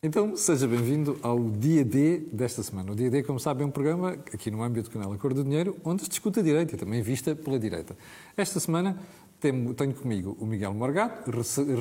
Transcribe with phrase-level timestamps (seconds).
[0.00, 2.92] Então, seja bem-vindo ao Dia D desta semana.
[2.92, 5.42] O Dia D, como sabe, é um programa aqui no âmbito do canal Cor do
[5.42, 7.96] Dinheiro, onde se discute a direita e também vista pela direita.
[8.36, 8.96] Esta semana
[9.40, 11.28] tenho, tenho comigo o Miguel Morgato,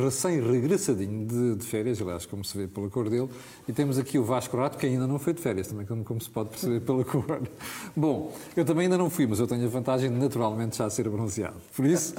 [0.03, 3.29] recém-regressadinho de, de, férias, aliás, como se vê pela cor dele,
[3.67, 6.19] e temos aqui o Vasco Rato, que ainda não foi de férias, também como, como
[6.19, 7.43] se pode perceber pela cor.
[7.95, 11.07] Bom, eu também ainda não fui, mas eu tenho a vantagem de naturalmente já ser
[11.07, 11.57] bronzeado.
[11.75, 12.15] Por isso,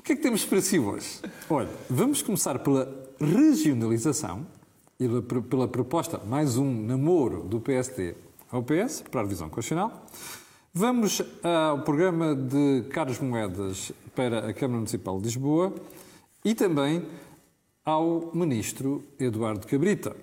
[0.00, 1.20] o que é que temos para si hoje?
[1.48, 4.44] Olha, vamos começar pela regionalização,
[5.00, 5.08] e
[5.42, 8.16] pela proposta, mais um namoro do PSD
[8.50, 10.04] ao PS, para a revisão constitucional.
[10.74, 15.72] Vamos ao programa de Carlos Moedas para a Câmara Municipal de Lisboa
[16.44, 17.06] e também
[17.84, 20.16] ao Ministro Eduardo Cabrita.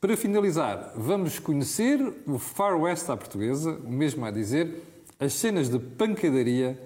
[0.00, 4.82] Para finalizar, vamos conhecer o Far West à portuguesa, o mesmo a dizer,
[5.20, 6.76] as cenas de pancadaria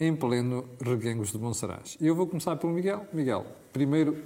[0.00, 1.98] em pleno Reguengos de Monsaraz.
[2.00, 3.06] E eu vou começar pelo Miguel.
[3.12, 3.44] Miguel,
[3.74, 4.16] primeiro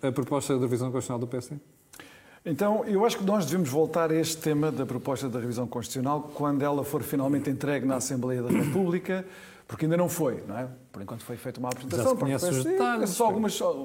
[0.00, 1.71] a proposta da revisão constitucional do PSD?
[2.44, 6.32] Então, eu acho que nós devemos voltar a este tema da proposta da revisão constitucional
[6.34, 9.24] quando ela for finalmente entregue na Assembleia da República,
[9.68, 10.68] porque ainda não foi, não é?
[10.90, 13.84] Por enquanto foi feita uma apresentação, para os detalhes, só algumas só,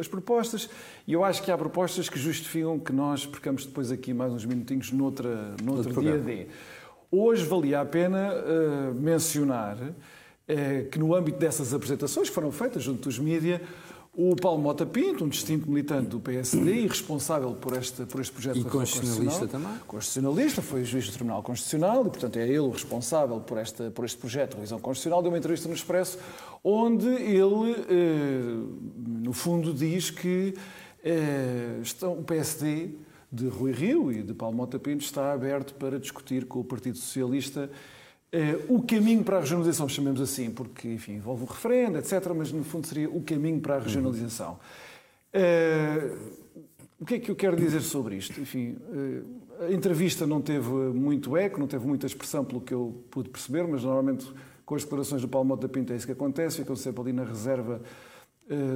[0.00, 0.70] as propostas,
[1.06, 4.46] e eu acho que há propostas que justificam que nós percamos depois aqui mais uns
[4.46, 6.46] minutinhos noutra, noutro dia D.
[7.10, 12.82] Hoje valia a pena uh, mencionar uh, que no âmbito dessas apresentações que foram feitas
[12.82, 13.60] junto dos mídias,
[14.14, 18.32] o Paulo Mota Pinto, um distinto militante do PSD e responsável por este, por este
[18.32, 19.78] projeto e constitucionalista também?
[19.86, 24.04] Constitucionalista, foi juiz do Tribunal Constitucional e, portanto, é ele o responsável por, esta, por
[24.04, 25.22] este projeto de revisão constitucional.
[25.22, 26.18] Deu uma entrevista no Expresso
[26.62, 30.54] onde ele, eh, no fundo, diz que
[31.02, 32.90] eh, estão, o PSD
[33.32, 36.98] de Rui Rio e de Paulo Mota Pinto está aberto para discutir com o Partido
[36.98, 37.70] Socialista
[38.68, 42.64] o caminho para a regionalização, chamemos assim, porque, enfim, envolve o referendo, etc., mas no
[42.64, 44.58] fundo seria o caminho para a regionalização.
[45.34, 46.16] Uh,
[46.98, 48.40] o que é que eu quero dizer sobre isto?
[48.40, 53.04] Enfim, uh, a entrevista não teve muito eco, não teve muita expressão, pelo que eu
[53.10, 54.32] pude perceber, mas normalmente
[54.64, 57.24] com as declarações do Paulo Mota Pinto é isso que acontece, ficam sempre ali na
[57.24, 57.82] reserva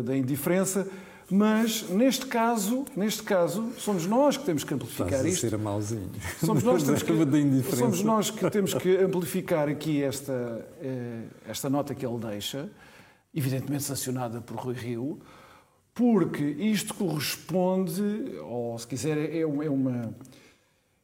[0.05, 0.87] da indiferença.
[1.31, 5.41] Mas neste caso, neste caso, somos nós que temos que amplificar Estás isto.
[5.41, 6.11] Ser malzinho.
[6.39, 11.69] Somos nós, que temos que, somos nós que temos que amplificar aqui esta, eh, esta
[11.69, 12.71] nota que ele deixa,
[13.35, 15.19] evidentemente sancionada por Rui Rio,
[15.93, 20.15] porque isto corresponde, ou se quiser, é, é uma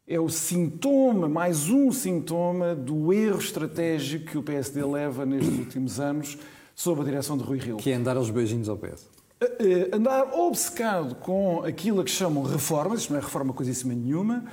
[0.07, 6.01] é o sintoma, mais um sintoma do erro estratégico que o PSD leva nestes últimos
[6.01, 6.37] anos
[6.75, 7.77] sob a direção de Rui Rio.
[7.77, 9.22] Que é andar aos beijinhos ao PS.
[9.43, 14.45] Eh, andar obcecado com aquilo a que chamam reformas, isto não é reforma coisíssima nenhuma,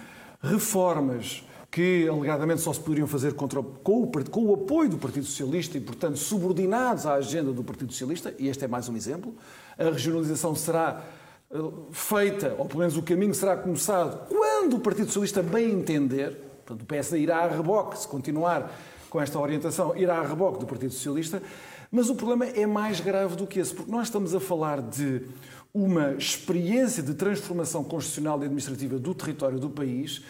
[0.41, 5.27] reformas que alegadamente só se poderiam fazer contra, com, o, com o apoio do Partido
[5.27, 9.35] Socialista e, portanto, subordinados à agenda do Partido Socialista, e este é mais um exemplo.
[9.77, 11.03] A regionalização será
[11.51, 11.57] eh,
[11.91, 16.35] feita, ou pelo menos o caminho será começado, quando o Partido Socialista bem entender,
[16.65, 18.75] portanto, o PSD irá a reboque, se continuar
[19.07, 21.43] com esta orientação, irá a reboque do Partido Socialista,
[21.91, 25.23] mas o problema é mais grave do que esse, porque nós estamos a falar de
[25.73, 30.21] uma experiência de transformação constitucional e administrativa do território do país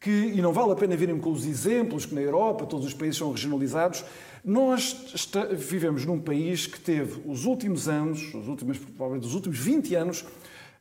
[0.00, 2.92] que, e não vale a pena virem com os exemplos que na Europa todos os
[2.92, 4.04] países são regionalizados,
[4.44, 9.58] nós está, vivemos num país que teve os últimos anos, os últimos, provavelmente os últimos
[9.58, 10.24] 20 anos,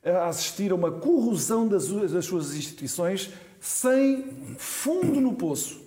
[0.03, 4.25] a assistir a uma corrosão das, das suas instituições sem
[4.57, 5.81] fundo no poço.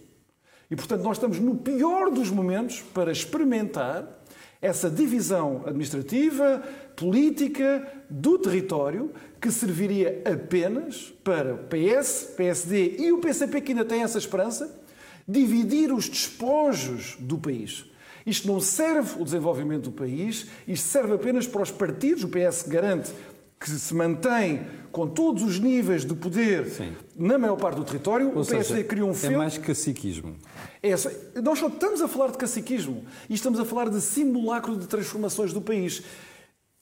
[0.71, 4.16] E, portanto, nós estamos no pior dos momentos para experimentar
[4.61, 6.63] essa divisão administrativa,
[6.95, 13.85] política do território que serviria apenas para o PS, PSD e o PCP, que ainda
[13.85, 14.81] tem essa esperança,
[15.29, 17.85] dividir os despojos do país.
[18.25, 22.25] Isto não serve o desenvolvimento do país, isto serve apenas para os partidos.
[22.25, 23.13] O PS garante
[23.67, 26.95] que se mantém com todos os níveis de poder Sim.
[27.17, 29.35] na maior parte do território, Ou o PSD seja, criou um filme.
[29.35, 30.37] É mais caciquismo.
[30.81, 30.91] É.
[31.43, 35.53] Nós só estamos a falar de caciquismo e estamos a falar de simulacro de transformações
[35.53, 36.03] do país.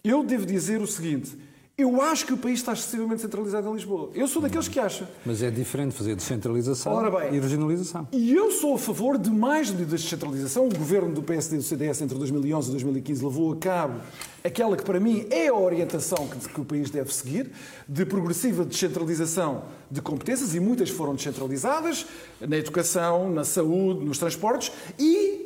[0.04, 1.36] Eu devo dizer o seguinte:
[1.76, 4.08] eu acho que o país está excessivamente centralizado em Lisboa.
[4.14, 5.08] Eu sou daqueles que acham.
[5.26, 8.06] Mas é diferente fazer descentralização bem, e regionalização.
[8.12, 10.66] E eu sou a favor de mais medidas de descentralização.
[10.68, 14.00] O governo do PSD e do CDS entre 2011 e 2015 levou a cabo
[14.44, 17.50] aquela que para mim é a orientação que, que o país deve seguir,
[17.88, 22.06] de progressiva descentralização de competências, e muitas foram descentralizadas,
[22.40, 25.44] na educação, na saúde, nos transportes, e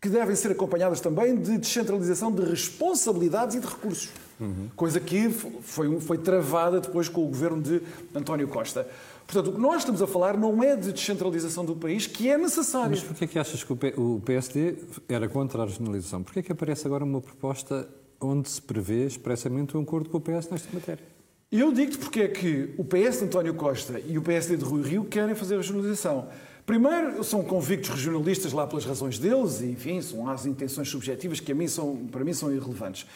[0.00, 4.10] que devem ser acompanhadas também de descentralização de responsabilidades e de recursos.
[4.42, 4.68] Uhum.
[4.74, 7.80] Coisa que foi, foi travada depois com o governo de
[8.14, 8.88] António Costa.
[9.24, 12.36] Portanto, o que nós estamos a falar não é de descentralização do país, que é
[12.36, 12.90] necessário.
[12.90, 14.74] Mas porquê é que achas que o PSD
[15.08, 16.22] era contra a regionalização?
[16.22, 17.88] Porquê é que aparece agora uma proposta
[18.20, 21.04] onde se prevê expressamente um acordo com o PS nesta matéria?
[21.50, 24.82] Eu digo-te porque é que o PS de António Costa e o PSD de Rui
[24.82, 26.28] Rio querem fazer a regionalização.
[26.64, 31.52] Primeiro, são convictos regionalistas lá pelas razões deles, e, enfim, são as intenções subjetivas que
[31.52, 33.06] a mim são, para mim são irrelevantes.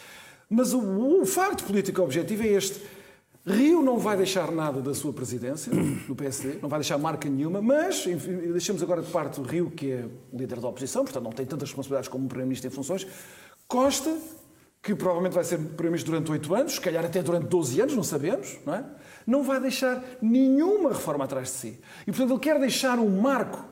[0.49, 2.81] Mas o, o facto político objetivo é este.
[3.45, 5.71] Rio não vai deixar nada da sua presidência,
[6.05, 9.71] do PSD, não vai deixar marca nenhuma, mas enfim, deixamos agora de parte o Rio,
[9.71, 13.07] que é líder da oposição, portanto não tem tantas responsabilidades como o Primeiro-Ministro em funções.
[13.65, 14.17] Costa,
[14.83, 18.03] que provavelmente vai ser Primeiro-Ministro durante oito anos, se calhar até durante 12 anos, não
[18.03, 18.85] sabemos, não é?
[19.25, 21.79] Não vai deixar nenhuma reforma atrás de si.
[22.01, 23.65] E, portanto, ele quer deixar um marco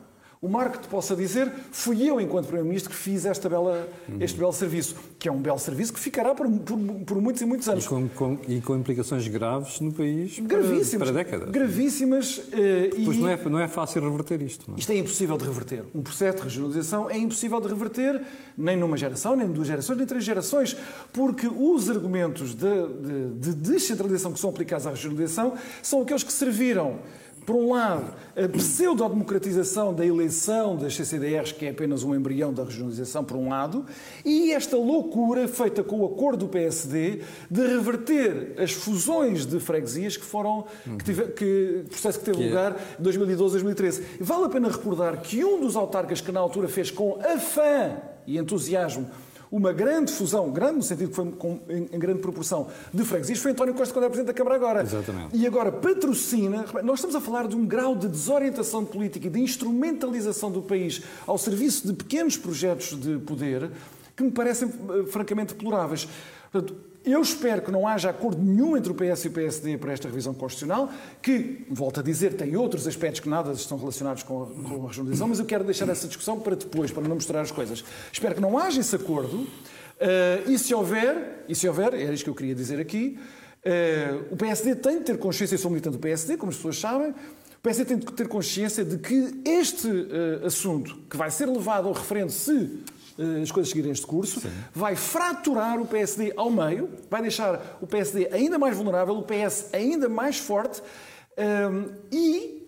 [0.45, 3.89] o Marco te possa dizer, fui eu, enquanto Primeiro-Ministro, que fiz esta bela,
[4.19, 7.45] este belo serviço, que é um belo serviço que ficará por, por, por muitos e
[7.45, 7.83] muitos anos.
[7.83, 11.50] E com, com, e com, implicações graves no país gravíssimas, para, para décadas.
[11.50, 12.38] Gravíssimas.
[12.38, 13.21] Uh, pois e...
[13.21, 14.65] não, é, não é fácil reverter isto.
[14.68, 14.80] Não é?
[14.80, 15.83] Isto é impossível de reverter.
[15.95, 18.21] Um processo de regionalização é impossível de reverter
[18.56, 20.77] nem numa geração, nem duas gerações, nem três gerações,
[21.12, 26.31] porque os argumentos de, de, de descentralização que são aplicados à regionalização são aqueles que
[26.31, 27.00] serviram
[27.45, 32.63] por um lado, a pseudo-democratização da eleição das CCDRs, que é apenas um embrião da
[32.63, 33.86] regionalização, por um lado,
[34.24, 40.18] e esta loucura feita com o acordo do PSD de reverter as fusões de freguesias
[40.18, 40.65] que foram,
[40.97, 44.03] que tive, que, processo que teve que é- lugar em 2012, 2013.
[44.19, 48.38] Vale a pena recordar que um dos autarcas que na altura fez com afã e
[48.38, 49.07] entusiasmo
[49.56, 53.40] uma grande fusão, grande no sentido que foi com, em, em, grande proporção, de freguesias,
[53.40, 54.81] foi António Costa quando é Presidente da Câmara agora.
[54.81, 55.30] Exatamente.
[55.34, 56.66] E agora patrocina.
[56.84, 61.04] Nós estamos a falar de um grau de desorientação política e de instrumentalização do país
[61.25, 63.72] ao serviço de pequenos projetos de poder
[64.13, 66.06] que me parecem eh, francamente deploráveis.
[66.52, 66.75] Portanto,
[67.06, 70.07] eu espero que não haja acordo nenhum entre o PS e o PSD para esta
[70.07, 70.90] revisão constitucional,
[71.22, 74.88] que, volto a dizer, tem outros aspectos que nada estão relacionados com a, com a
[74.88, 77.84] regionalização, mas eu quero deixar essa discussão para depois, para não misturar as coisas.
[78.12, 82.24] Espero que não haja esse acordo, uh, e se houver, e se houver, era isto
[82.24, 83.19] que eu queria dizer aqui,
[83.66, 86.80] uh, o PSD tem de ter consciência, eu sou militante do PSD, como as pessoas
[86.80, 91.48] sabem, o PSD tem de ter consciência de que este uh, assunto, que vai ser
[91.48, 92.94] levado ao referendo se eh,
[93.41, 94.50] as coisas seguirem este curso, Sim.
[94.73, 99.73] vai fraturar o PSD ao meio, vai deixar o PSD ainda mais vulnerável, o PS
[99.73, 102.65] ainda mais forte um, ehm, e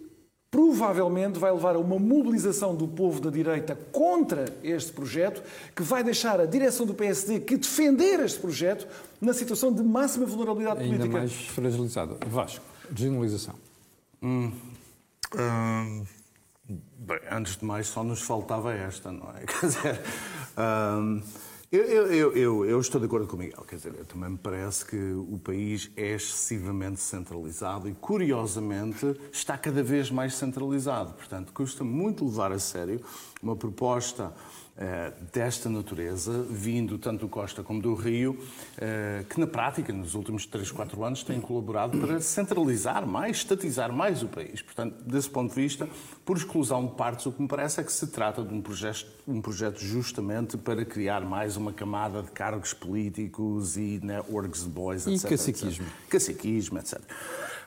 [0.49, 5.44] provavelmente vai levar a uma mobilização do povo da direita contra este projeto,
[5.75, 8.88] que vai deixar a direção do PSD que defender este projeto
[9.19, 11.17] na situação de máxima vulnerabilidade ainda política.
[11.17, 12.17] Ainda mais fragilizado.
[12.27, 13.55] Vasco, desgeneralização.
[14.23, 14.51] Hum,
[15.35, 16.03] hum,
[16.97, 19.45] bem, antes de mais, só nos faltava esta, não é?
[19.45, 20.01] Quer dizer,
[20.57, 21.21] um,
[21.69, 24.85] eu, eu, eu, eu, estou de acordo com o Miguel, quer dizer, também me parece
[24.85, 31.11] que o país é excessivamente centralizado e, curiosamente, está cada vez mais centralizado.
[31.11, 33.01] Portanto, custa muito levar a sério
[33.42, 34.34] uma proposta
[34.80, 38.38] eh, desta natureza, vindo tanto do Costa como do Rio,
[38.78, 43.92] eh, que na prática, nos últimos 3, 4 anos, têm colaborado para centralizar mais, estatizar
[43.92, 44.62] mais o país.
[44.62, 45.89] Portanto, desse ponto de vista,
[46.24, 49.07] por exclusão de partes, o que me parece é que se trata de um projeto,
[49.28, 55.07] um projeto justamente para criar mais uma camada de cargos políticos e networks de boys,
[55.07, 55.24] etc.
[55.24, 55.86] E caciquismo.
[55.86, 56.10] Etc.
[56.10, 57.01] Caciquismo, etc.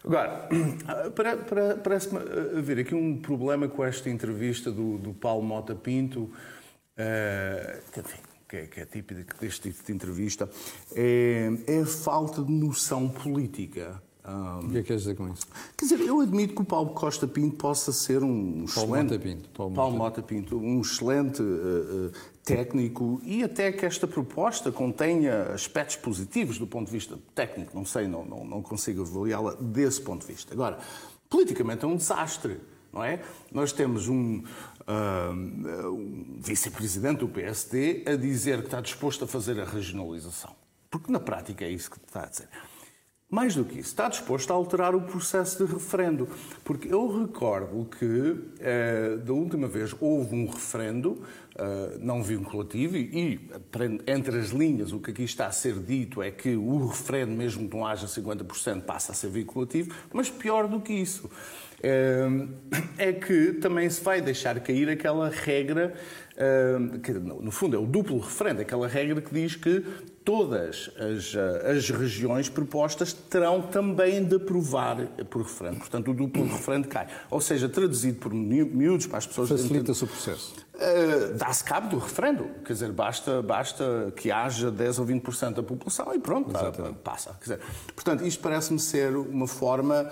[0.04, 0.48] Agora,
[1.84, 2.18] parece-me
[2.58, 8.56] haver aqui um problema com esta entrevista do, do Paulo Mota Pinto, uh, enfim, que,
[8.56, 10.48] é, que é típico deste tipo de entrevista,
[10.94, 14.02] é, é a falta de noção política.
[14.26, 15.46] Um, o que é que queres dizer com isso?
[15.76, 19.12] Quer dizer, eu admito que o Paulo Costa Pinto possa ser um Paulo excelente...
[19.12, 19.48] Mota Pinto.
[19.50, 20.58] Paulo, Paulo Mota Pinto.
[20.58, 22.12] Um excelente uh, uh,
[22.44, 27.74] técnico e até que esta proposta contenha aspectos positivos do ponto de vista técnico.
[27.74, 30.52] Não sei, não, não, não consigo avaliá-la desse ponto de vista.
[30.52, 30.78] Agora,
[31.28, 32.60] politicamente é um desastre,
[32.92, 33.22] não é?
[33.50, 34.42] Nós temos um,
[34.88, 40.54] um vice-presidente do PSD a dizer que está disposto a fazer a regionalização.
[40.90, 42.48] Porque na prática é isso que está a dizer.
[43.30, 46.28] Mais do que isso, está disposto a alterar o processo de referendo.
[46.64, 51.22] Porque eu recordo que, eh, da última vez, houve um referendo
[51.54, 53.48] eh, não vinculativo e,
[54.06, 57.68] entre as linhas, o que aqui está a ser dito é que o referendo, mesmo
[57.68, 61.30] que não haja 50%, passa a ser vinculativo, mas pior do que isso
[62.98, 65.94] é que também se vai deixar cair aquela regra,
[67.02, 69.84] que no fundo é o duplo referendo, aquela regra que diz que
[70.24, 71.34] todas as,
[71.76, 75.78] as regiões propostas terão também de aprovar por referendo.
[75.78, 77.06] Portanto, o duplo referendo cai.
[77.30, 79.48] Ou seja, traduzido por miúdos para as pessoas...
[79.48, 80.54] Facilita-se o processo.
[80.74, 82.48] Uh, Dá-se cabo do referendo.
[82.64, 86.50] Quer dizer, basta, basta que haja 10 ou 20% da população e pronto,
[87.02, 87.34] passa.
[87.34, 87.60] Quer dizer,
[87.94, 90.10] portanto, isto parece-me ser uma forma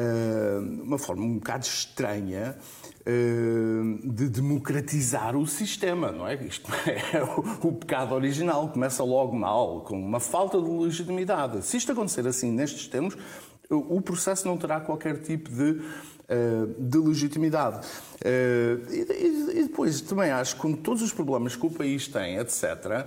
[0.00, 2.56] eh, uma forma um bocado estranha
[3.04, 6.42] eh, de democratizar o sistema, não é?
[6.42, 6.72] Isto
[7.12, 7.22] é
[7.66, 11.62] o, pecado original, começa logo mal, com uma falta de legitimidade.
[11.66, 13.14] Se isto acontecer assim nestes termos,
[13.68, 15.80] o processo não terá qualquer tipo de,
[16.76, 17.86] de legitimidade.
[18.90, 23.06] E depois também acho que com todos os problemas que o país tem, etc.,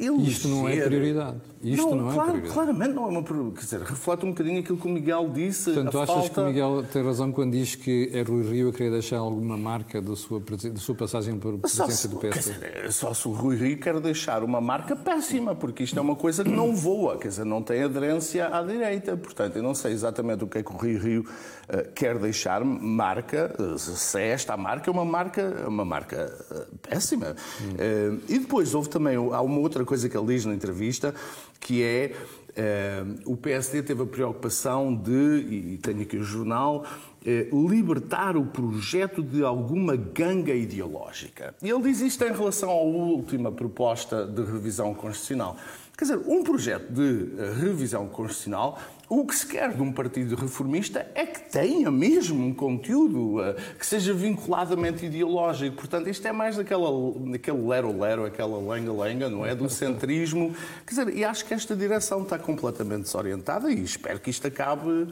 [0.00, 0.28] Eleger...
[0.28, 1.40] Isto não é prioridade.
[1.62, 2.54] Isto não, não é claro, prioridade.
[2.54, 3.54] Claramente não é uma prioridade.
[3.56, 5.72] Quer dizer, reflete um bocadinho aquilo que o Miguel disse.
[5.72, 6.30] Portanto, achas falta...
[6.30, 9.58] que o Miguel tem razão quando diz que é Rui Rio a querer deixar alguma
[9.58, 12.52] marca da sua, da sua passagem por presidência do PSD?
[12.52, 16.16] Dizer, só se o Rui Rio quer deixar uma marca péssima, porque isto é uma
[16.16, 19.14] coisa que não voa, quer dizer, não tem aderência à direita.
[19.16, 21.20] Portanto, eu não sei exatamente o que é que o Rui Rio
[21.68, 26.34] uh, quer deixar marca, uh, se é esta a marca, é uma marca, uma marca
[26.50, 27.36] uh, péssima.
[27.60, 28.20] Hum.
[28.28, 31.14] e depois houve também, há uma outra coisa que ele diz na entrevista,
[31.60, 32.12] que é
[32.50, 38.46] uh, o PSD teve a preocupação de, e tenho aqui o jornal, uh, libertar o
[38.46, 41.54] projeto de alguma ganga ideológica.
[41.62, 45.56] E ele diz isto em relação à última proposta de revisão constitucional.
[46.00, 50.34] Quer dizer, um projeto de eh, revisão constitucional o que se quer de um partido
[50.34, 55.76] reformista é que tenha mesmo um conteúdo uh, que seja vinculadamente ideológico.
[55.76, 56.88] Portanto, isto é mais daquela,
[57.32, 59.52] daquele lero-lero, aquela lenga-lenga, não é?
[59.52, 60.54] Do centrismo.
[60.86, 65.08] Quer dizer, e acho que esta direção está completamente desorientada e espero que isto acabe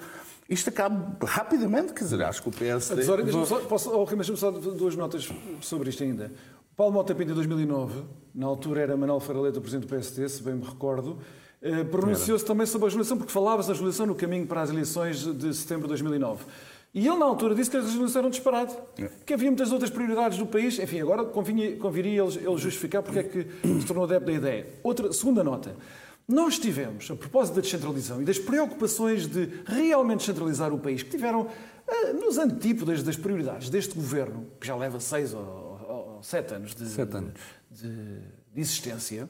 [0.48, 3.02] isto acabe rapidamente, quer dizer, acho que o PSD...
[3.02, 5.28] Só, posso, oh, só duas notas
[5.60, 6.32] sobre isto ainda.
[6.78, 8.04] Paulo Mota Pinto, em 2009,
[8.38, 11.18] na altura era Manuel Faraleta, presidente do PSD, se bem me recordo,
[11.60, 15.24] eh, pronunciou-se também sobre a legislação, porque falava-se da legislação no caminho para as eleições
[15.24, 16.44] de setembro de 2009.
[16.94, 19.10] E ele, na altura, disse que as legislações eram disparate, é.
[19.26, 20.78] que havia muitas outras prioridades do país.
[20.78, 23.44] Enfim, agora convinha, conviria ele, ele justificar porque é que
[23.80, 24.66] se tornou adepto da ideia.
[24.84, 25.74] Outra, segunda nota.
[26.28, 31.10] Nós tivemos, a propósito da descentralização e das preocupações de realmente descentralizar o país, que
[31.10, 31.48] tiveram
[31.88, 35.67] eh, nos antípodas das prioridades deste governo, que já leva seis ou,
[36.22, 37.32] sete anos de, sete anos.
[37.70, 39.28] de, de existência,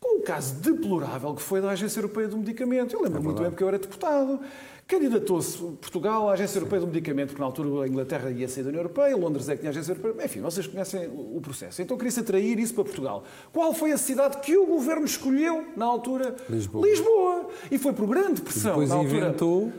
[0.00, 2.94] com o caso deplorável que foi da Agência Europeia do Medicamento.
[2.94, 4.40] Eu lembro é muito bem porque eu era deputado.
[4.86, 8.70] Candidatou-se Portugal à Agência Europeia do Medicamento, porque na altura a Inglaterra ia sair da
[8.70, 10.24] União Europeia, Londres é que tinha a Agência Europeia.
[10.24, 11.80] Enfim, vocês conhecem o processo.
[11.80, 13.22] Então queria-se atrair isso para Portugal.
[13.52, 16.34] Qual foi a cidade que o governo escolheu na altura?
[16.48, 16.84] Lisboa.
[16.84, 17.48] Lisboa.
[17.70, 18.70] E foi por grande pressão.
[18.70, 19.16] E depois na altura...
[19.16, 19.72] inventou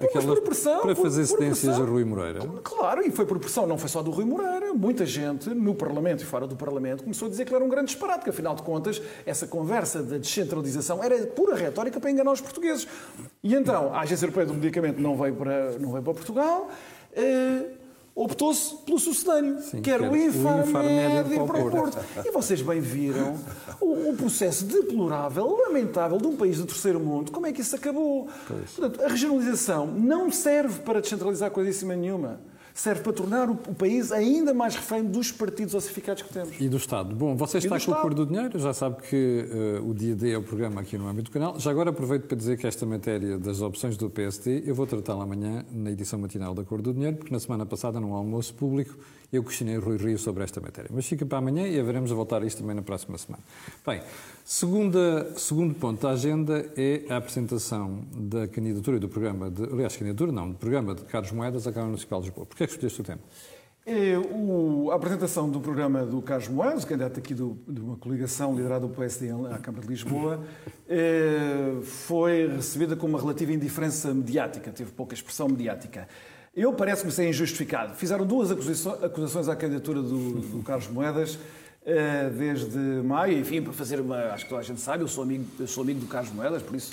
[0.00, 2.40] Aquela, pressão, para fazer cedências a Rui Moreira.
[2.62, 4.72] Claro, e foi por pressão, não foi só do Rui Moreira.
[4.72, 7.68] Muita gente no Parlamento e fora do Parlamento começou a dizer que ele era um
[7.68, 12.32] grande disparate, que afinal de contas essa conversa da descentralização era pura retórica para enganar
[12.32, 12.88] os portugueses.
[13.42, 16.68] E então a Agência Europeia do Medicamento não veio para, não veio para Portugal.
[17.12, 17.79] Eh,
[18.14, 21.98] optou-se pelo sucedâneo, Sim, que era o Infarmed para o Porto.
[22.24, 23.36] E vocês bem viram
[23.80, 27.74] o, o, processo deplorável, lamentável de um país do terceiro mundo, como é que isso
[27.74, 28.28] acabou.
[28.46, 32.40] Portanto, a regionalização não serve para descentralizar coisíssima nenhuma
[32.80, 36.58] serve para tornar o, país ainda mais refém dos partidos ossificados que temos.
[36.58, 37.14] E do Estado.
[37.14, 39.44] Bom, você está com o Cor do Dinheiro, já sabe que
[39.82, 41.60] uh, o dia D é o programa aqui no âmbito do canal.
[41.60, 45.24] Já agora aproveito para dizer que esta matéria das opções do PSD eu vou tratá-la
[45.24, 48.96] amanhã na edição matinal da Cor do Dinheiro, porque na semana passada, num almoço público,
[49.32, 50.90] eu questionei Rui Rio sobre esta matéria.
[50.92, 53.42] Mas fica para amanhã e haveremos a voltar a isto também na próxima semana.
[53.86, 54.02] Bem,
[54.44, 60.32] segunda, segundo ponto da agenda é a apresentação da candidatura do programa, de, aliás, candidatura
[60.32, 62.46] não, do programa de Carlos Moedas à Câmara Municipal de Lisboa.
[62.46, 63.20] Porquê é que escolheste o tema?
[63.86, 68.54] É o, a apresentação do programa do Carlos Moedas, candidato aqui do, de uma coligação
[68.54, 70.40] liderada pelo PSD à Câmara de Lisboa,
[70.88, 76.06] é, foi recebida com uma relativa indiferença mediática, teve pouca expressão mediática.
[76.54, 77.94] Eu parece-me ser injustificado.
[77.94, 81.38] Fizeram duas acusações à candidatura do, do Carlos Moedas
[81.86, 84.16] eh, desde maio, enfim, para fazer uma.
[84.32, 86.60] Acho que toda a gente sabe, eu sou amigo, eu sou amigo do Carlos Moedas,
[86.60, 86.90] por isso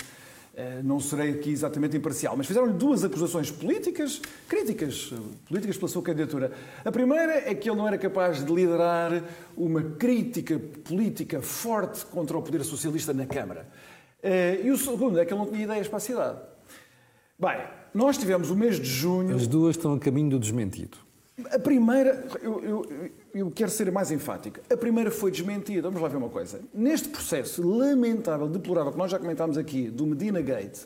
[0.56, 2.36] eh, não serei aqui exatamente imparcial.
[2.36, 5.12] Mas fizeram-lhe duas acusações políticas, críticas,
[5.48, 6.52] políticas pela sua candidatura.
[6.84, 9.24] A primeira é que ele não era capaz de liderar
[9.56, 13.66] uma crítica política forte contra o poder socialista na Câmara.
[14.22, 16.38] Eh, e o segundo é que ele não tinha ideias para a cidade.
[17.40, 17.56] Bem,
[17.94, 19.36] nós tivemos o mês de junho.
[19.36, 20.98] As duas estão a caminho do desmentido.
[21.52, 24.58] A primeira, eu, eu, eu, quero ser mais enfático.
[24.68, 25.82] A primeira foi desmentida.
[25.82, 26.60] Vamos lá ver uma coisa.
[26.74, 30.80] Neste processo lamentável, deplorável, que nós já comentámos aqui, do Medina Gate,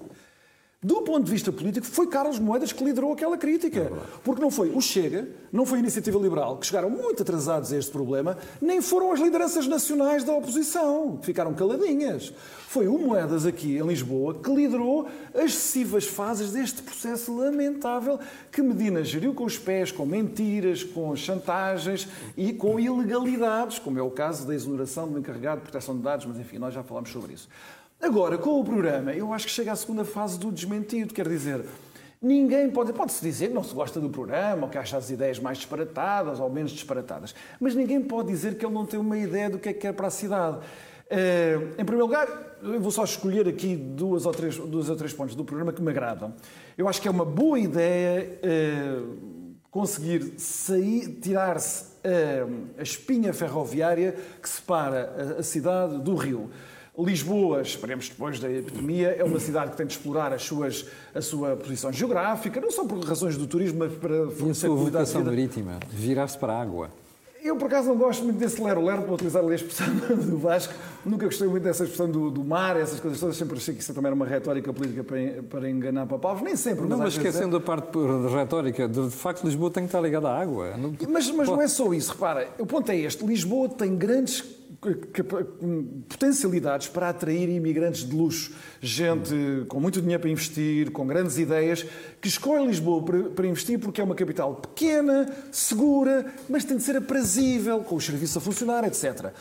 [0.82, 3.80] do ponto de vista político, foi Carlos Moedas que liderou aquela crítica.
[3.82, 3.90] É
[4.24, 7.78] Porque não foi o Chega, não foi a Iniciativa Liberal, que chegaram muito atrasados a
[7.78, 12.32] este problema, nem foram as lideranças nacionais da oposição, que ficaram caladinhas.
[12.66, 18.18] Foi o Moedas aqui em Lisboa que liderou as excessivas fases deste processo lamentável
[18.50, 24.02] que Medina geriu com os pés, com mentiras, com chantagens e com ilegalidades, como é
[24.02, 27.10] o caso da exoneração do encarregado de proteção de dados, mas enfim, nós já falámos
[27.10, 27.48] sobre isso.
[28.02, 31.64] Agora, com o programa, eu acho que chega à segunda fase do desmentido, quer dizer,
[32.20, 32.92] ninguém pode.
[32.92, 36.40] Pode-se dizer que não se gosta do programa, ou que acha as ideias mais disparatadas
[36.40, 39.68] ou menos disparatadas, mas ninguém pode dizer que ele não tem uma ideia do que
[39.68, 40.56] é que quer para a cidade.
[40.56, 42.26] Uh, em primeiro lugar,
[42.60, 45.80] eu vou só escolher aqui duas ou três, duas ou três pontos do programa que
[45.80, 46.34] me agradam.
[46.76, 49.16] Eu acho que é uma boa ideia uh,
[49.70, 56.50] conseguir sair, tirar-se uh, a espinha ferroviária que separa a, a cidade do Rio.
[56.98, 61.22] Lisboa, esperemos depois da epidemia, é uma cidade que tem de explorar as suas, a
[61.22, 65.30] sua posição geográfica, não só por razões do turismo, mas para fornecer qualidade de vida.
[65.30, 66.90] marítima, virar-se para a água.
[67.42, 70.72] Eu, por acaso, não gosto muito desse lero-lero, para utilizar ali a expressão do Vasco.
[71.04, 73.36] Nunca gostei muito dessa expressão do, do, mar, essas coisas todas.
[73.36, 76.42] Sempre achei que isso também era uma retórica política para, para enganar papavos.
[76.42, 76.86] Nem sempre.
[76.86, 77.58] Não, mas, esquecendo é...
[77.58, 80.76] a parte de retórica, de, facto, Lisboa tem que estar ligada à água.
[80.76, 80.94] Não...
[81.08, 82.12] Mas, mas não é só isso.
[82.12, 83.26] Repara, o ponto é este.
[83.26, 84.61] Lisboa tem grandes
[86.08, 89.32] potencialidades para atrair imigrantes de luxo, gente
[89.68, 91.86] com muito dinheiro para investir, com grandes ideias,
[92.20, 96.96] que escolhe Lisboa para investir porque é uma capital pequena, segura, mas tem de ser
[96.96, 99.32] aprazível, com os serviços a funcionar, etc.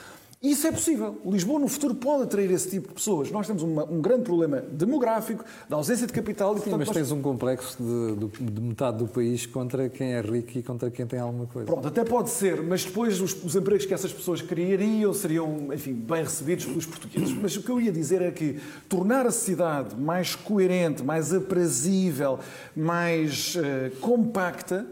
[0.41, 1.21] Isso é possível.
[1.23, 3.29] Lisboa, no futuro, pode atrair esse tipo de pessoas.
[3.29, 6.53] Nós temos uma, um grande problema demográfico, da ausência de capital.
[6.53, 6.97] E, portanto, mas nós...
[6.97, 11.05] tens um complexo de, de, metade do país contra quem é rico e contra quem
[11.05, 11.67] tem alguma coisa.
[11.67, 15.93] Pronto, até pode ser, mas depois os, os empregos que essas pessoas criariam seriam, enfim,
[15.93, 17.33] bem recebidos pelos portugueses.
[17.33, 22.39] Mas o que eu ia dizer é que tornar a cidade mais coerente, mais aprazível,
[22.75, 24.87] mais uh, compacta,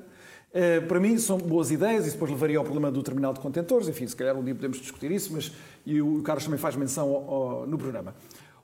[0.50, 3.88] Uh, para mim são boas ideias, e depois levaria ao problema do terminal de contentores,
[3.88, 5.52] enfim, se calhar um dia podemos discutir isso, mas
[5.86, 8.16] e o Carlos também faz menção ao, ao, no programa.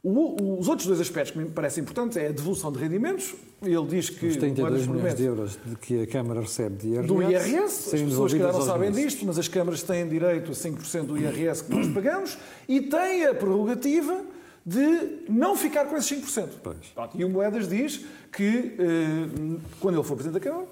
[0.07, 3.33] O, os outros dois aspectos que me parecem importantes é a devolução de rendimentos.
[3.63, 4.27] Ele diz que...
[4.27, 7.07] Os 32 milhões de euros que a Câmara recebe de IRS.
[7.07, 7.95] Do IRS.
[7.95, 11.63] As pessoas que não sabem disto, mas as câmaras têm direito a 5% do IRS
[11.63, 12.37] que nós pagamos
[12.69, 14.23] e têm a prerrogativa
[14.63, 16.49] de não ficar com esses 5%.
[16.61, 16.77] Pois.
[17.15, 20.67] E o Moedas diz que, eh, quando ele for Presidente da Câmara,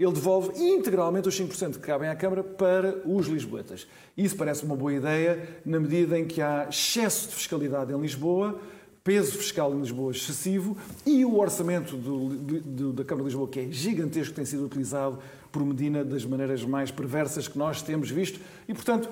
[0.00, 3.86] ele devolve integralmente os 5% que cabem à Câmara para os lisboetas.
[4.16, 8.58] Isso parece uma boa ideia na medida em que há excesso de fiscalidade em Lisboa,
[9.04, 13.60] peso fiscal em Lisboa excessivo e o orçamento do, do, da Câmara de Lisboa, que
[13.60, 15.18] é gigantesco, tem sido utilizado
[15.52, 18.40] por Medina das maneiras mais perversas que nós temos visto.
[18.66, 19.10] E, portanto,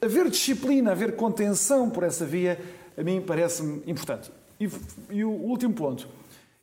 [0.00, 2.56] haver disciplina, haver contenção por essa via,
[2.96, 4.30] a mim parece-me importante.
[4.60, 4.68] E,
[5.10, 6.19] e o último ponto.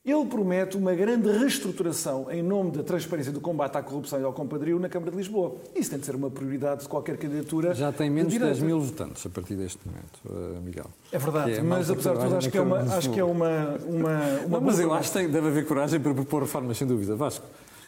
[0.07, 4.31] Ele promete uma grande reestruturação em nome da transparência do combate à corrupção e ao
[4.31, 5.57] compadrio na Câmara de Lisboa.
[5.75, 7.73] Isso tem de ser uma prioridade de qualquer candidatura.
[7.73, 10.85] Já tem menos de 10 mil votantes a partir deste momento, eh, Miguel.
[11.11, 13.77] É verdade, é mas apesar de tudo acho que é uma, acho que é uma,
[13.85, 17.13] uma, uma Não, Mas eu acho que deve haver coragem para propor reformas, sem dúvida.
[17.13, 17.45] Vasco.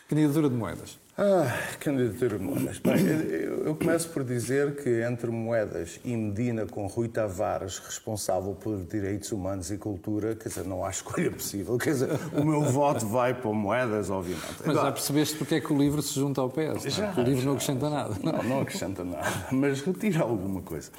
[0.09, 0.97] Candidatura de moedas.
[1.15, 2.79] Ah, candidatura de moedas.
[2.79, 8.75] Bem, eu, começo por dizer que entre moedas e Medina com Rui Tavares, responsável por
[8.85, 11.77] direitos humanos e cultura, quer dizer, não há escolha possível.
[11.77, 14.55] Quer dizer, o meu voto vai para moedas, obviamente.
[14.61, 16.87] Mas Agora, já percebeste porque é que o livro se junta ao PS?
[16.87, 16.89] É?
[16.89, 17.45] Já, o livro já.
[17.45, 18.15] não acrescenta nada.
[18.23, 20.89] Não, não acrescenta nada, mas retira alguma coisa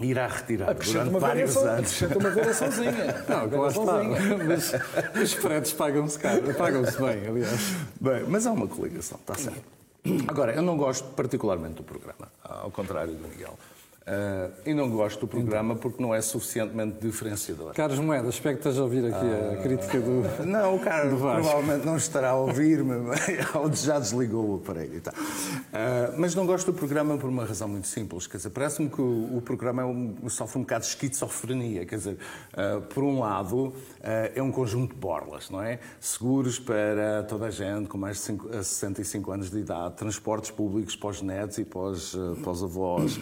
[0.00, 2.02] irá retirar durante vários variação, anos.
[2.02, 3.24] Acrescenta uma variaçãozinha.
[3.28, 4.02] Não, está.
[4.46, 7.74] Mas os fretes pagam-se caro, pagam-se bem, aliás.
[8.00, 9.62] Bem, mas há uma coligação, está certo.
[10.26, 13.58] Agora, eu não gosto particularmente do programa, ao contrário do Miguel.
[14.08, 17.74] Uh, e não gosto do programa porque não é suficientemente diferenciador.
[17.74, 20.46] Carlos Moedas, espero que esteja a ouvir aqui uh, a crítica do.
[20.46, 22.94] Não, o Carlos provavelmente não estará a ouvir-me,
[23.54, 25.12] ou já desligou o aparelho e tal.
[25.12, 28.26] Uh, mas não gosto do programa por uma razão muito simples.
[28.26, 31.84] Quer dizer, parece-me que o, o programa é um, sofre um bocado de esquizofrenia.
[31.84, 32.18] Quer dizer,
[32.94, 35.80] por um lado, é um conjunto de borlas, não é?
[36.00, 40.96] Seguros para toda a gente com mais de 5, 65 anos de idade, transportes públicos
[40.96, 43.20] para os netos e para os avós.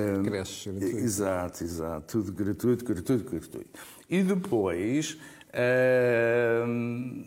[0.00, 2.18] Uh, Creches, Exato, exato.
[2.18, 3.80] Tudo gratuito, gratuito, gratuito.
[4.08, 6.66] E depois, uh,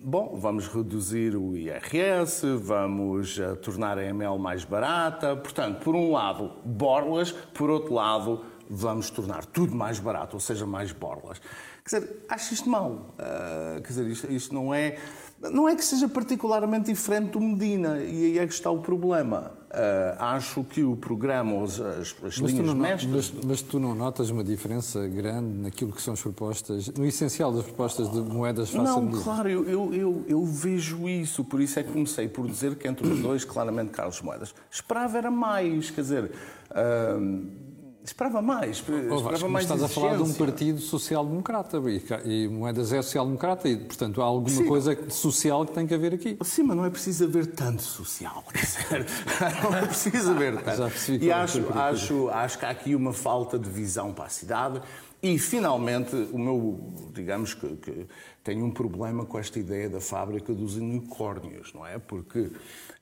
[0.03, 5.35] bom, vamos reduzir o IRS, vamos uh, tornar a ML mais barata.
[5.35, 10.65] Portanto, por um lado, borlas, por outro lado, vamos tornar tudo mais barato, ou seja,
[10.65, 11.39] mais borlas.
[11.85, 13.15] Quer dizer, acho isto mal.
[13.19, 14.97] Uh, quer dizer, isto, isto não é.
[15.41, 19.62] Não é que seja particularmente diferente do Medina, e aí é que está o problema.
[19.73, 23.31] Uh, acho que o programa, as, as mas linhas não, mestras...
[23.31, 27.51] Mas, mas, tu não notas uma diferença grande naquilo que são as propostas, no essencial
[27.51, 31.83] das propostas de moedas Não, claro, eu, eu, eu, eu, vejo isso, por isso é
[31.83, 34.53] que comecei por dizer que entre os dois, claramente, Carlos Moedas.
[34.69, 36.31] Esperava era mais, quer dizer...
[36.69, 37.72] Uh,
[38.05, 38.77] Esperava mais.
[38.77, 41.81] Esperava mais estás a falar de um partido social-democrata
[42.25, 44.67] e, Moedas é social-democrata e, portanto, há alguma Sim.
[44.67, 46.37] coisa social que tem que haver aqui.
[46.43, 48.43] Sim, mas não é preciso haver tanto social.
[49.63, 51.11] não é preciso haver tanto.
[51.21, 54.81] E é acho, acho, acho que há aqui uma falta de visão para a cidade
[55.21, 58.05] E, finalmente, o meu, digamos que, que
[58.43, 61.97] tenho um problema com esta ideia da fábrica dos unicórnios, não é?
[61.97, 62.51] Porque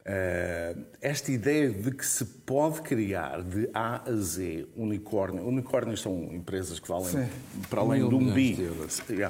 [0.02, 6.24] Uh, esta ideia de que se pode criar de A a Z unicórnio, unicórnios são
[6.34, 7.30] empresas que valem Sim.
[7.70, 8.58] para além de um bi.
[8.60, 9.30] Uh,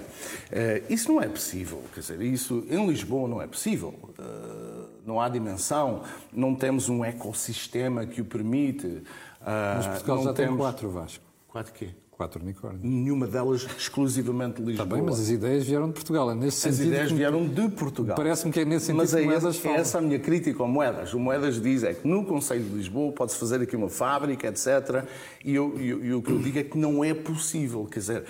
[0.90, 3.94] isso não é possível, quer dizer, isso em Lisboa não é possível.
[4.18, 9.04] Uh, não há dimensão, não temos um ecossistema que o permite.
[9.46, 10.52] Mas Portugal já temos...
[10.52, 11.24] tem quatro, Vasco.
[11.50, 11.90] Quatro quê?
[12.22, 12.84] Quatro unicórnios.
[12.84, 14.86] Nenhuma delas exclusivamente de Lisboa.
[14.86, 16.30] Está bem, mas as ideias vieram de Portugal.
[16.30, 18.16] É nesse as ideias vieram de Portugal.
[18.16, 20.62] Parece-me que é nesse sentido mas que é Moedas essa, é essa a minha crítica
[20.62, 21.14] ao Moedas.
[21.16, 25.04] O Moedas diz é que no Conselho de Lisboa pode-se fazer aqui uma fábrica, etc.
[25.44, 27.86] E, eu, eu, eu, o que eu digo é que não é possível.
[27.86, 28.24] Quer dizer,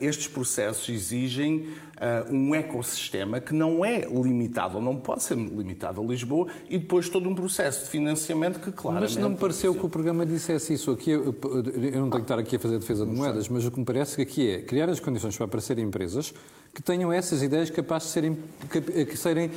[0.00, 6.00] estes processos exigem uh, um ecossistema que não é limitado, ou não pode ser limitado
[6.00, 9.14] a Lisboa, e depois todo um processo de financiamento que, claramente...
[9.14, 10.90] Mas não me pareceu que o programa dissesse isso.
[10.90, 13.70] Aqui, eu, eu não tenho que estar aqui a fazer defesa de moedas, mas o
[13.70, 16.32] que me parece que aqui é criar as condições para aparecerem empresas
[16.74, 18.38] que tenham essas ideias capazes de serem,
[18.70, 19.50] que serem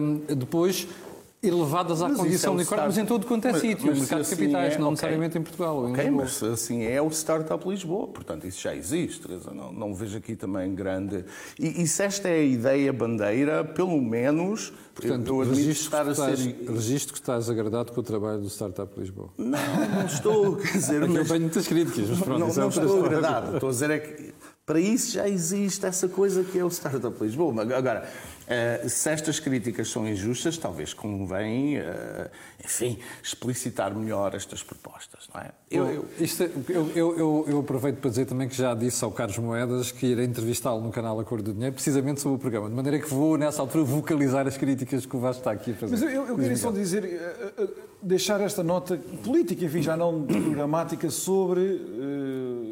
[0.00, 0.88] um, depois
[1.42, 3.98] elevadas à mas condição é de unicórnio, mas em todo quanto é mas, sítio, mas
[3.98, 4.90] mercado de assim capitais, é, não okay.
[4.90, 5.84] necessariamente em Portugal.
[5.84, 10.18] Ok, em mas assim é o Startup Lisboa, portanto isso já existe, não, não vejo
[10.18, 11.24] aqui também grande...
[11.58, 16.12] E, e, se esta é a ideia bandeira, pelo menos, portanto, eu admito estar a
[16.12, 16.56] estás, ser...
[16.68, 19.30] Registro que estás agradado com o trabalho do Startup Lisboa.
[19.36, 19.58] Não,
[19.94, 21.02] não estou, quer dizer...
[21.06, 21.16] É mas...
[21.16, 23.98] Eu tenho muitas críticas, mas pronto, Não, não é estou agradado, estou a dizer é
[23.98, 24.34] que
[24.66, 27.54] para isso já existe essa coisa que é o Startup Lisboa.
[27.76, 28.10] Agora,
[28.46, 32.30] Uh, se estas críticas são injustas, talvez convém, uh,
[32.64, 35.50] enfim, explicitar melhor estas propostas, não é?
[35.68, 39.10] Eu, eu, isto, é, eu, eu, eu, aproveito para dizer também que já disse ao
[39.10, 42.74] Carlos Moedas que irei entrevistá-lo no canal Acordo do Dinheiro, precisamente sobre o programa, de
[42.76, 45.92] maneira que vou, nessa altura, vocalizar as críticas que o Vasco está aqui a fazer.
[45.96, 47.04] Mas eu, eu queria só dizer,
[47.58, 47.68] uh,
[48.00, 51.80] deixar esta nota política, enfim, já não programática, sobre,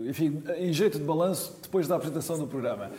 [0.09, 2.93] enfim, em jeito de balanço, depois da apresentação do programa.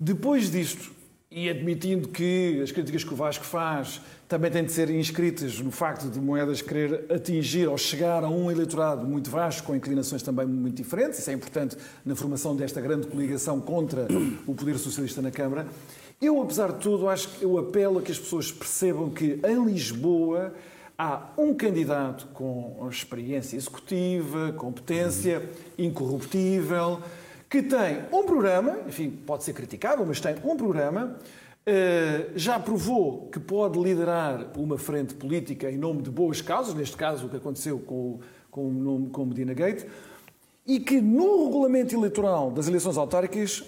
[0.00, 1.03] Depois disto,
[1.34, 5.72] e admitindo que as críticas que o Vasco faz também têm de ser inscritas no
[5.72, 10.46] facto de Moedas querer atingir ou chegar a um eleitorado muito vasto, com inclinações também
[10.46, 14.06] muito diferentes, isso é importante na formação desta grande coligação contra
[14.46, 15.66] o poder socialista na Câmara.
[16.22, 19.64] Eu, apesar de tudo, acho que eu apelo a que as pessoas percebam que em
[19.64, 20.54] Lisboa
[20.96, 25.42] há um candidato com experiência executiva, competência
[25.76, 27.00] incorruptível,
[27.54, 31.16] que tem um programa, enfim, pode ser criticável, mas tem um programa,
[31.64, 36.96] eh, já provou que pode liderar uma frente política em nome de boas causas, neste
[36.96, 38.18] caso o que aconteceu com,
[38.50, 39.86] com, com Medina Gate,
[40.66, 43.62] e que no regulamento eleitoral das eleições autárquicas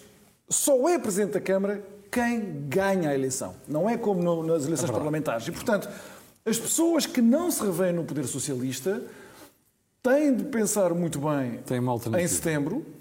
[0.49, 3.55] só é Presidente da Câmara quem ganha a eleição.
[3.68, 5.46] Não é como no, nas eleições é parlamentares.
[5.46, 5.88] E, portanto,
[6.44, 9.01] as pessoas que não se revêem no poder socialista
[10.03, 11.61] têm de pensar muito bem
[12.20, 12.95] em setembro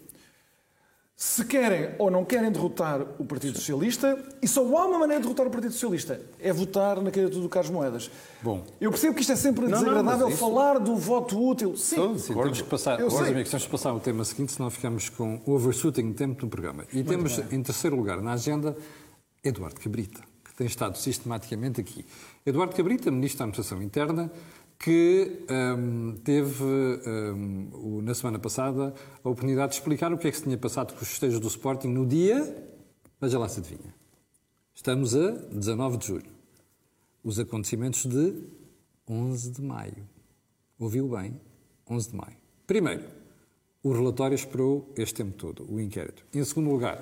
[1.18, 5.28] se querem ou não querem derrotar o Partido Socialista, e só há uma maneira de
[5.28, 8.12] derrotar o Partido Socialista, é votar na candidatura do Carlos Moedas.
[8.42, 8.66] Bom.
[8.82, 10.38] Eu percebo que isto é sempre não, desagradável não, isso...
[10.38, 11.78] falar do voto útil.
[11.78, 13.30] Sim, Sim temos que passar, Eu sei.
[13.30, 16.84] amigos, temos que passar ao tema seguinte, senão ficamos com overshooting de tempo no programa.
[16.92, 17.60] E Muito temos, bem.
[17.60, 18.76] em terceiro lugar na agenda,
[19.42, 22.06] Eduardo Cabrita, que tem estado sistematicamente aqui.
[22.46, 24.30] Eduardo Cabrita, Ministro da Administração Interna,
[24.80, 30.38] que um, teve, um, na semana passada, a oportunidade de explicar o que é que
[30.38, 32.56] se tinha passado com os festejos do Sporting no dia.
[33.20, 33.94] Veja lá se adivinha.
[34.74, 36.32] Estamos a 19 de julho.
[37.24, 38.44] Os acontecimentos de
[39.10, 40.08] 11 de maio.
[40.78, 41.40] Ouviu bem?
[41.90, 42.38] 11 de maio.
[42.68, 43.04] Primeiro,
[43.82, 46.26] o relatório esperou este tempo todo, o inquérito.
[46.34, 47.02] Em segundo lugar,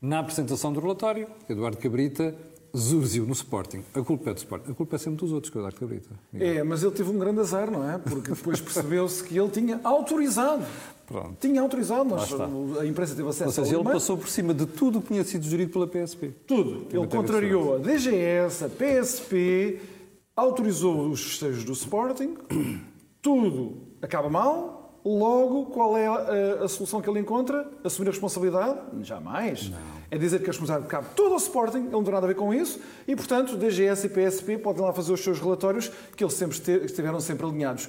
[0.00, 2.34] na apresentação do relatório, Eduardo Cabrita
[2.76, 3.84] Zúrzio no Sporting.
[3.94, 4.70] A culpa é do Sporting.
[4.70, 6.10] A culpa é sempre dos outros, que é o Eduardo Cabrita.
[6.34, 7.98] É, mas ele teve um grande azar, não é?
[7.98, 10.64] Porque depois percebeu-se que ele tinha autorizado.
[11.06, 11.36] Pronto.
[11.40, 12.32] Tinha autorizado, nós,
[12.80, 15.24] a imprensa teve acesso Ou seja, ele passou por cima de tudo o que tinha
[15.24, 16.28] sido gerido pela PSP.
[16.46, 16.86] Tudo.
[16.90, 19.80] Ele contrariou a DGS, a PSP,
[20.34, 22.36] autorizou os festejos do Sporting,
[23.20, 27.68] tudo acaba mal, Logo, qual é a, a, solução que ele encontra?
[27.82, 28.78] Assumir a responsabilidade?
[29.00, 29.68] Jamais.
[29.68, 29.78] Não.
[30.12, 32.34] É dizer que a responsabilidade cabe todo ao Sporting, ele não tem nada a ver
[32.34, 36.34] com isso, e, portanto, DGS e PSP podem lá fazer os seus relatórios, que eles
[36.34, 37.88] sempre estiveram sempre alinhados.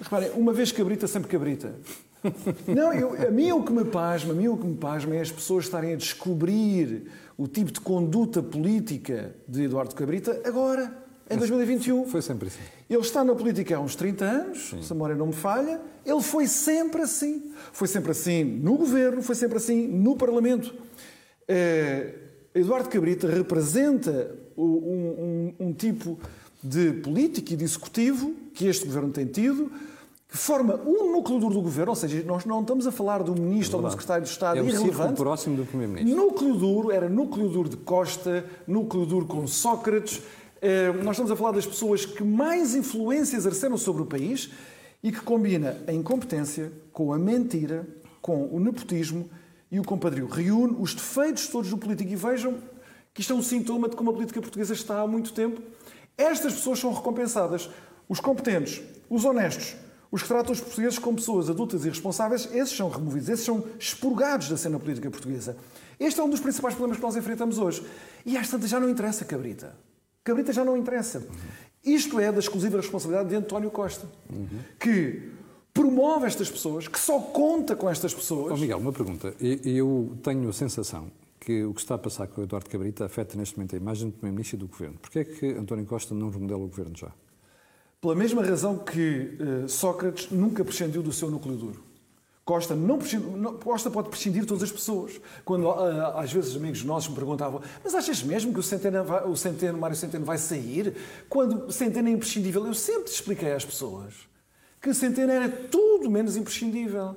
[0.00, 1.74] Reparem, uma vez cabrita, sempre cabrita.
[2.64, 4.76] Não, eu, a mim é o que me pasma, a mim é o que me
[4.76, 10.40] pasma é as pessoas estarem a descobrir o tipo de conduta política de Eduardo Cabrita
[10.44, 10.96] agora
[11.28, 12.06] em 2021.
[12.06, 12.60] Foi sempre assim.
[12.88, 14.82] Ele está na política há uns 30 anos, Sim.
[14.82, 17.52] se a memória não me falha, ele foi sempre assim.
[17.72, 20.74] Foi sempre assim no governo, foi sempre assim no Parlamento.
[21.52, 22.14] Eh,
[22.54, 24.62] Eduardo Cabrita representa um,
[25.58, 26.16] um, um tipo
[26.62, 29.70] de político e de executivo que este governo tem tido,
[30.28, 33.34] que forma um núcleo duro do governo, ou seja, nós não estamos a falar do
[33.34, 35.14] ministro ou do secretário de Estado É irrelevante.
[35.16, 36.22] próximo do Primeiro-Ministro.
[36.24, 40.22] Núcleo duro era núcleo duro de Costa, núcleo duro com Sócrates.
[40.62, 44.50] Eh, Nós estamos a falar das pessoas que mais influência exerceram sobre o país
[45.02, 47.84] e que combina a incompetência com a mentira,
[48.22, 49.28] com o nepotismo
[49.70, 50.26] e o compadrio.
[50.26, 52.58] Reúne os defeitos todos do político e vejam
[53.14, 55.60] que isto é um sintoma de como a política portuguesa está há muito tempo.
[56.16, 57.70] Estas pessoas são recompensadas.
[58.08, 59.76] Os competentes, os honestos,
[60.10, 63.64] os que tratam os portugueses como pessoas adultas e responsáveis, esses são removidos, esses são
[63.78, 65.56] expurgados da cena política portuguesa.
[65.98, 67.86] Este é um dos principais problemas que nós enfrentamos hoje.
[68.26, 69.76] E às tantas já não interessa Cabrita.
[70.24, 71.26] Cabrita já não interessa.
[71.84, 74.06] Isto é da exclusiva responsabilidade de António Costa,
[74.78, 75.30] que
[75.72, 78.58] promove estas pessoas, que só conta com estas pessoas.
[78.58, 79.34] Miguel, uma pergunta.
[79.40, 83.36] Eu tenho a sensação que o que está a passar com o Eduardo Cabrita afeta
[83.36, 84.98] neste momento a imagem do Primeiro-Ministro e do Governo.
[85.00, 87.10] Porquê é que António Costa não remodela o Governo já?
[88.00, 91.84] Pela mesma razão que eh, Sócrates nunca prescindiu do seu núcleo duro.
[92.44, 92.98] Costa, não
[93.36, 95.20] não- Costa pode prescindir de todas as pessoas.
[95.44, 99.24] Quando ah, às vezes amigos nossos me perguntavam mas achas mesmo que o Centeno, vai-
[99.24, 100.94] o Centeno, Mário Centeno vai sair?
[101.28, 104.14] Quando Centeno é imprescindível, eu sempre expliquei às pessoas
[104.80, 107.16] que Centeno era tudo menos imprescindível.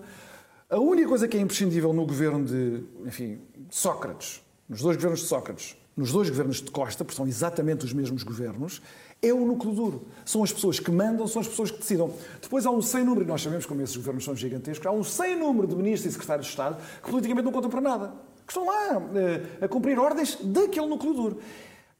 [0.69, 5.21] A única coisa que é imprescindível no governo de, enfim, de Sócrates, nos dois governos
[5.21, 8.81] de Sócrates, nos dois governos de Costa, porque são exatamente os mesmos governos,
[9.21, 10.07] é o núcleo duro.
[10.25, 12.11] São as pessoas que mandam, são as pessoas que decidam.
[12.41, 15.03] Depois há um sem número, e nós sabemos como esses governos são gigantescos, há um
[15.03, 18.13] sem número de ministros e secretários de Estado que politicamente não contam para nada.
[18.45, 21.39] Que estão lá eh, a cumprir ordens daquele núcleo duro.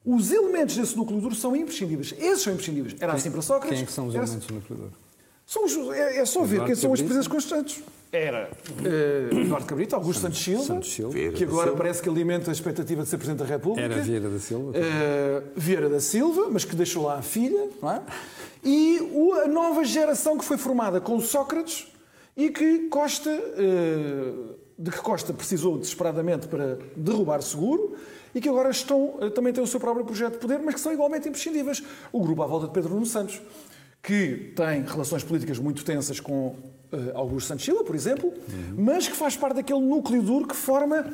[0.04, 2.14] Os elementos desse núcleo duro são imprescindíveis.
[2.18, 2.96] Esses são imprescindíveis.
[3.00, 3.78] Era assim para Sócrates.
[3.78, 5.03] Quem é que são os elementos do núcleo duro?
[5.46, 7.84] São os- é, é só ver quem são os presidentes constantes.
[8.12, 8.48] Era
[8.86, 11.14] eh, Eduardo Cabrita, Augusto Santos Silva, Santos Silva.
[11.32, 11.78] Que agora Silva.
[11.78, 13.82] parece que alimenta a expectativa de ser Presidente da República.
[13.82, 14.72] Era Vieira da Silva.
[14.78, 18.02] Eh, Vieira da Silva, mas que deixou lá a filha, não é?
[18.64, 21.88] E o- a nova geração que foi formada com Sócrates
[22.38, 24.32] e que Costa, eh,
[24.78, 27.96] de que Costa precisou desesperadamente para derrubar seguro
[28.36, 30.94] e que agora estão, também têm o seu próprio projeto de poder, mas que são
[30.94, 31.82] igualmente imprescindíveis.
[32.12, 33.42] O grupo à volta de Pedro Nuno Santos,
[34.04, 36.58] que tem relações políticas muito tensas com
[36.92, 38.34] eh, Augusto Santos Silva, por exemplo,
[38.78, 41.12] mas que faz parte daquele núcleo duro que forma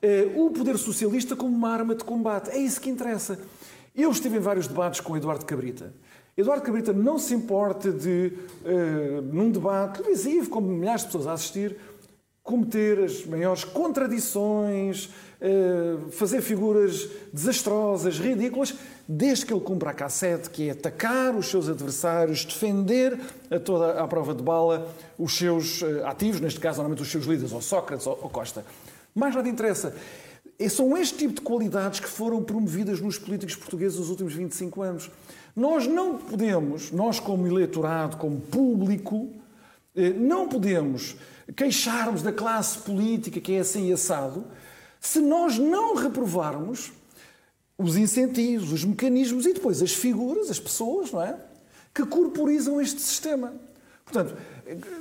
[0.00, 2.50] eh, o poder socialista como uma arma de combate.
[2.50, 3.38] É isso que interessa.
[3.94, 5.92] Eu estive em vários debates com Eduardo Cabrita.
[6.34, 8.32] Eduardo Cabrita não se importa de,
[8.64, 11.76] eh, num debate televisivo, com milhares de pessoas a assistir,
[12.42, 18.74] cometer as maiores contradições, eh, fazer figuras desastrosas, ridículas,
[19.06, 23.18] desde que ele cumpra a cassete, que é atacar os seus adversários, defender
[23.50, 27.26] a toda a prova de bala os seus eh, ativos, neste caso, normalmente os seus
[27.26, 28.64] líderes, ou Sócrates ou Costa.
[29.14, 29.94] Mais nada interessa.
[30.70, 35.10] São este tipo de qualidades que foram promovidas nos políticos portugueses nos últimos 25 anos.
[35.54, 39.30] Nós não podemos, nós como eleitorado, como público,
[39.94, 41.16] eh, não podemos
[41.54, 44.44] queixarmos da classe política que é assim assado,
[45.00, 46.92] se nós não reprovarmos
[47.78, 51.36] os incentivos, os mecanismos e depois as figuras, as pessoas, não é?
[51.94, 53.54] Que corporizam este sistema.
[54.04, 54.36] Portanto,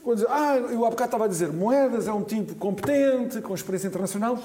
[0.03, 3.53] quando diz, ah, eu há bocado estava a dizer, Moedas é um tipo competente, com
[3.53, 4.39] experiência internacional.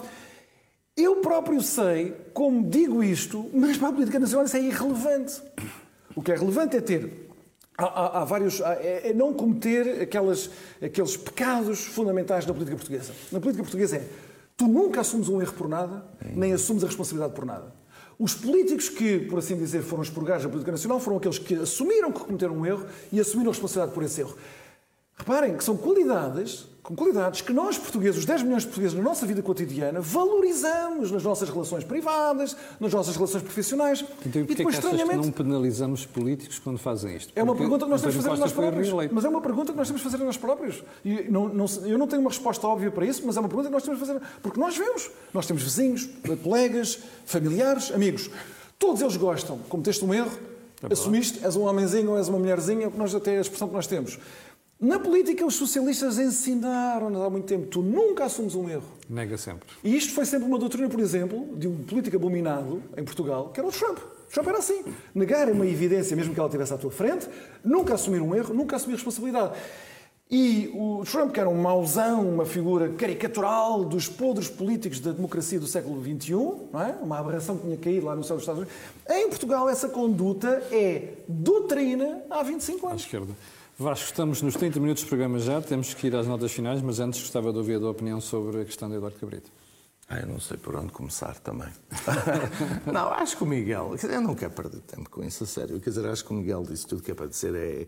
[0.97, 5.41] Eu próprio sei, como digo isto, mas para a política nacional isso é irrelevante.
[6.15, 7.29] O que é relevante é ter.
[7.79, 8.61] Há, há- há vários.
[8.61, 10.51] há- é, é não cometer aquelas,
[10.83, 13.13] aqueles pecados fundamentais da política portuguesa.
[13.33, 14.07] Na política portuguesa é.
[14.61, 16.05] Tu nunca assumes um erro por nada,
[16.37, 17.73] nem assumes a responsabilidade por nada.
[18.19, 22.13] Os políticos que, por assim dizer, foram expurgados da política nacional foram aqueles que assumiram
[22.13, 24.37] que cometeram um erro e assumiram a responsabilidade por esse erro.
[25.21, 29.03] Reparem que são qualidades, com qualidades que nós, portugueses, os 10 milhões de portugueses na
[29.03, 34.03] nossa vida cotidiana, valorizamos nas nossas relações privadas, nas nossas relações profissionais.
[34.25, 37.33] Então, e porquê é que achas que não penalizamos políticos quando fazem isto?
[37.37, 39.13] É uma Porque pergunta que nós temos de fazer a nós próprios.
[39.13, 40.83] Mas é uma pergunta que nós temos de fazer a nós próprios.
[41.05, 43.69] E não, não- eu não tenho uma resposta óbvia para isso, mas é uma pergunta
[43.69, 44.21] que nós temos de fazer.
[44.43, 46.09] Porque nós vemos, nós temos vizinhos,
[46.43, 48.31] colegas, familiares, amigos.
[48.79, 49.59] Todos eles gostam.
[49.69, 50.31] Cometeste um erro,
[50.91, 53.69] assumiste, és um homenzinho ou és uma mulherzinha, é que nós até é a expressão
[53.69, 54.19] que nós temos.
[54.81, 58.85] Na política, os socialistas ensinaram-nos há muito tempo: tu nunca assumes um erro.
[59.09, 59.69] Nega sempre.
[59.85, 63.61] E isto foi sempre uma doutrina, por exemplo, de um político abominado em Portugal, que
[63.61, 63.99] era o Trump.
[63.99, 64.83] O Trump era assim.
[65.15, 67.29] Negar uma evidência, mesmo que ela estivesse à tua frente,
[67.63, 69.53] nunca assumir um erro, nunca assumir responsabilidade.
[70.31, 75.59] E o Trump, que era um mauzão, uma figura caricatural dos podres políticos da democracia
[75.59, 76.33] do século XXI,
[76.73, 76.97] não é?
[77.03, 80.63] uma aberração que tinha caído lá no céu dos Estados Unidos, em Portugal essa conduta
[80.71, 83.03] é doutrina há 25 À anos.
[83.03, 83.33] esquerda.
[83.81, 87.01] Vasco, estamos nos 30 minutos de programa já, temos que ir às notas finais, mas
[87.01, 89.51] antes gostava de ouvir a tua opinião sobre a questão de Eduardo Cabrito.
[90.07, 91.69] Ah, eu não sei por onde começar também.
[92.93, 93.95] não, acho que o Miguel.
[94.03, 95.81] Eu não quero perder tempo com isso, a sério.
[95.81, 97.55] Quer dizer, acho que o Miguel disse tudo que é para dizer.
[97.55, 97.87] É,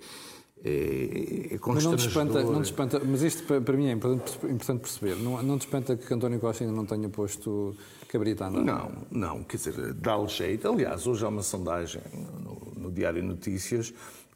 [0.65, 4.39] é, é mas não te espanta, não te espanta, mas isto para mim é importante,
[4.47, 5.17] importante perceber.
[5.17, 7.77] Não, não te espanta que António Costa ainda não tenha posto
[8.09, 8.63] cabrita andar?
[8.63, 10.67] Não, não, quer dizer, dá-lhe jeito.
[10.67, 12.01] Aliás, hoje há uma sondagem
[12.41, 13.93] no, no Diário Notícias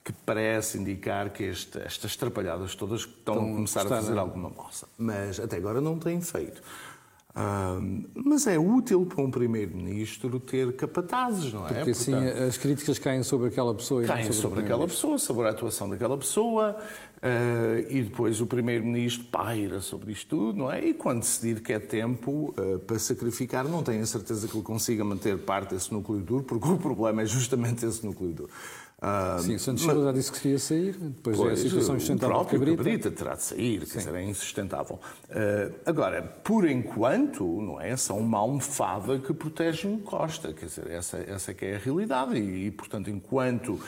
[0.07, 4.49] que parece indicar que este, estas trapalhadas todas estão, estão a começar a fazer alguma
[4.49, 4.87] moça.
[4.97, 6.63] Mas até agora não têm feito
[8.15, 11.75] mas é útil para um primeiro-ministro ter capatazes, não é?
[11.75, 15.19] Porque assim Portanto, as críticas caem sobre aquela pessoa e caem sobre, sobre aquela pessoa,
[15.19, 16.75] sobre a atuação daquela pessoa,
[17.19, 20.83] uh, e depois o primeiro-ministro paira sobre isto tudo, não é?
[20.83, 24.65] E quando decidir que é tempo uh, para sacrificar, não tenho a certeza que ele
[24.65, 28.51] consiga manter parte desse núcleo duro, porque o problema é justamente esse núcleo duro.
[29.07, 32.35] Uh, Sim, Santos Silva já disse que queria sair, depois pois, é a situação insustentável
[32.35, 32.77] o próprio Cabrita.
[32.77, 34.99] Cabrita terá de sair, quer dizer, é insustentável.
[35.31, 37.97] Uh, agora, por enquanto, não é?
[37.97, 42.37] São uma almofada que protege o Costa, quer dizer, essa, essa que é a realidade
[42.37, 43.81] e, e portanto, enquanto uh,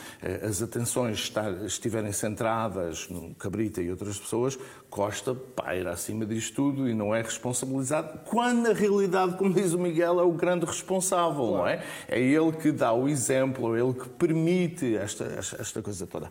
[0.49, 4.57] as atenções estar, estiverem centradas no Cabrita e outras pessoas,
[4.89, 9.79] Costa paira acima disto tudo e não é responsabilizado, quando na realidade, como diz o
[9.79, 11.57] Miguel, é o grande responsável, claro.
[11.57, 11.83] não é?
[12.09, 15.25] É ele que dá o exemplo, é ele que permite esta,
[15.61, 16.31] esta coisa toda.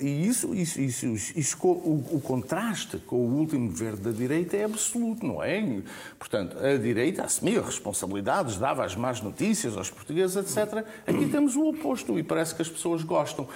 [0.00, 4.64] E isso, isso, isso, isso o, o, contraste com o último governo da direita é
[4.64, 5.82] absoluto, não é?
[6.18, 10.84] Portanto, a direita assumia responsabilidades, dava as más notícias aos portugueses, etc.
[11.06, 13.48] Aqui temos o oposto e parece que as pessoas gostam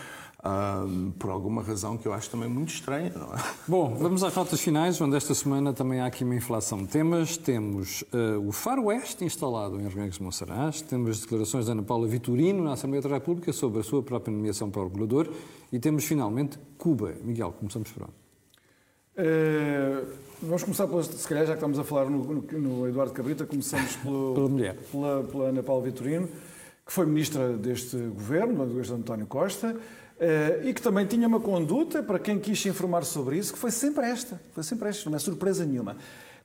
[1.18, 3.12] por alguma razão que eu acho também muito estranha.
[3.14, 3.42] Não é?
[3.66, 7.36] Bom, vamos às notas finais, onde esta semana também há aqui uma inflação de temas.
[7.36, 12.62] Temos uh, o Faroeste instalado em de Monsaraz, temos as declarações da Ana Paula Vitorino
[12.62, 15.28] na Assembleia da República sobre a sua própria nomeação para o regulador
[15.72, 17.14] e temos finalmente Cuba.
[17.22, 18.26] Miguel, começamos por onde?
[19.18, 20.06] Uh,
[20.42, 23.46] vamos começar, pela, se calhar, já que estamos a falar no, no, no Eduardo Cabrita,
[23.46, 24.76] começamos pelo, pela, mulher.
[24.92, 26.28] Pela, pela Ana Paula Vitorino,
[26.84, 29.76] que foi ministra deste governo, do António Costa,
[30.64, 33.70] e que também tinha uma conduta, para quem quis se informar sobre isso, que foi
[33.70, 34.40] sempre esta.
[34.52, 35.96] Foi sempre esta, não é surpresa nenhuma.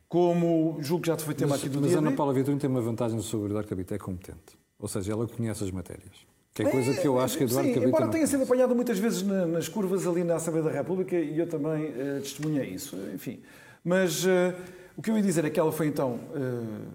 [0.10, 2.00] Como julgo que já foi tema mas, aqui do mas dia.
[2.00, 4.60] Ana Paula Vitorino tem uma vantagem sobre o Eduardo Cabita, é competente.
[4.78, 6.12] Ou seja, ela conhece as matérias.
[6.54, 9.00] Que é coisa que eu acho que Eduardo Sim, Cabita embora tenha sido apanhado muitas
[9.00, 13.40] vezes nas curvas ali na Assembleia da República e eu também uh, testemunhei isso, enfim.
[13.86, 14.54] Mas uh,
[14.98, 16.88] o que eu ia dizer é que ela foi então uh,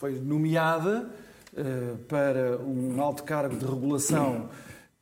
[0.00, 1.08] foi nomeada
[2.08, 4.48] para um alto cargo de regulação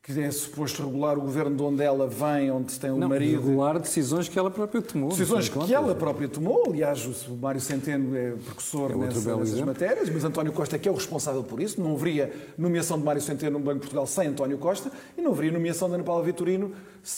[0.02, 3.42] que é suposto regular o governo de onde ela vem, onde tem o não, marido.
[3.42, 5.10] Regular decisões que ela própria tomou.
[5.10, 6.64] Decisões que ela própria tomou.
[6.66, 10.88] Aliás, o Mário Centeno é precursor é nessa, nessas matérias, mas António Costa é que
[10.88, 11.80] é o responsável por isso.
[11.80, 15.32] Não haveria nomeação de Mário Centeno no Banco de Portugal sem António Costa e não
[15.32, 16.72] haveria nomeação de Ana Paula Vitorino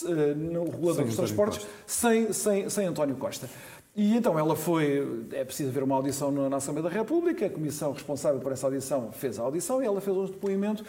[0.05, 3.49] eh, no regulador dos transportes sem, sem, sem António Costa.
[3.95, 7.93] E então ela foi, é preciso haver uma audição na Assembleia da República, a comissão
[7.93, 10.83] responsável por essa audição fez a audição e ela fez um depoimento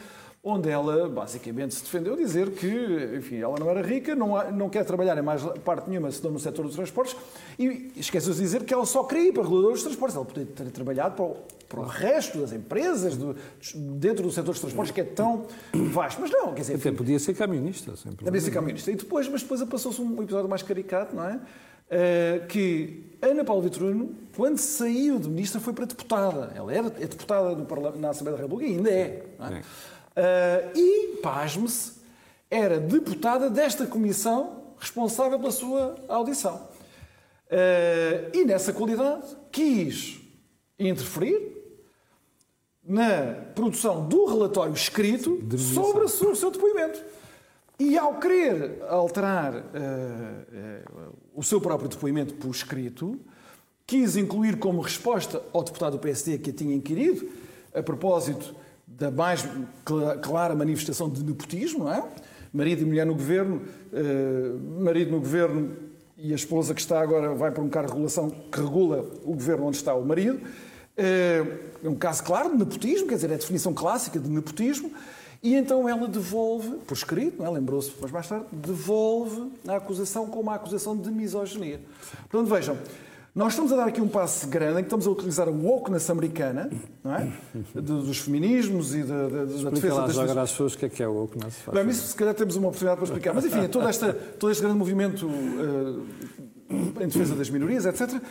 [0.45, 2.67] onde ela basicamente se defendeu dizer que,
[3.17, 6.39] enfim, ela não era rica, não, não quer trabalhar em mais parte nenhuma senão no
[6.39, 7.15] setor dos transportes
[7.57, 10.17] e esqueceu-se de dizer que ela só queria ir para regulador dos transportes.
[10.17, 11.37] Ela poderia ter trabalhado para o,
[11.69, 13.37] para o resto das empresas do,
[13.97, 15.45] dentro do setor dos transportes que é tão
[15.91, 16.19] vasto.
[16.19, 16.75] Mas não, quer dizer...
[16.75, 18.25] Até podia ser camionista, sempre.
[18.25, 18.91] Podia ser camionista.
[18.91, 21.39] E depois, mas depois passou-se um episódio mais caricato, não é?
[21.85, 26.51] Uh, que Ana Paula Vitorino, quando saiu de ministra, foi para deputada.
[26.55, 29.23] Ela era, é deputada do, na Assembleia da República e ainda é.
[29.39, 29.61] é?
[30.15, 31.93] Uh, e, pasme-se,
[32.49, 36.67] era deputada desta comissão responsável pela sua audição.
[37.47, 40.19] Uh, e nessa qualidade quis
[40.77, 41.53] interferir
[42.83, 47.01] na produção do relatório escrito sobre o seu depoimento.
[47.79, 53.19] E ao querer alterar uh, uh, o seu próprio depoimento por escrito,
[53.87, 57.29] quis incluir como resposta ao deputado do PSD que a tinha inquirido,
[57.73, 58.55] a propósito
[58.97, 59.47] da mais
[60.21, 62.03] clara manifestação de nepotismo, não é?
[62.51, 65.75] Marido e mulher no governo, uh, marido no governo
[66.17, 69.33] e a esposa que está agora vai para um cargo de regulação que regula o
[69.33, 70.37] governo onde está o marido.
[70.37, 74.91] Uh, é um caso claro de nepotismo, quer dizer, é a definição clássica de nepotismo.
[75.41, 77.49] E então ela devolve, por escrito, é?
[77.49, 81.81] lembrou-se, mas mais tarde, devolve a acusação como uma acusação de misoginia.
[82.29, 82.77] Portanto, vejam,
[83.35, 86.07] nós estamos a dar aqui um passo grande em que estamos a utilizar a wokeness
[86.11, 86.69] americana,
[87.03, 87.33] não é?
[87.73, 90.89] dos feminismos e da, da, da defesa lá das agora às pessoas o que é
[90.89, 91.55] que é o wokeness.
[91.73, 93.33] Bem, isso se calhar temos uma oportunidade para explicar.
[93.33, 96.05] Mas enfim, é todo, esta, todo este grande movimento uh,
[97.01, 98.21] em defesa das minorias, etc.,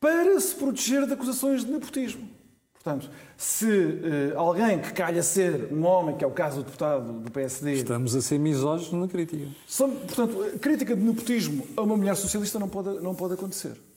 [0.00, 2.28] para se proteger de acusações de nepotismo.
[2.74, 7.14] Portanto, se uh, alguém que calha ser um homem, que é o caso do deputado
[7.14, 7.72] do PSD.
[7.72, 9.44] Estamos a ser misóginos na crítica.
[9.66, 13.87] São, portanto, crítica de nepotismo a uma mulher socialista não pode, não pode acontecer.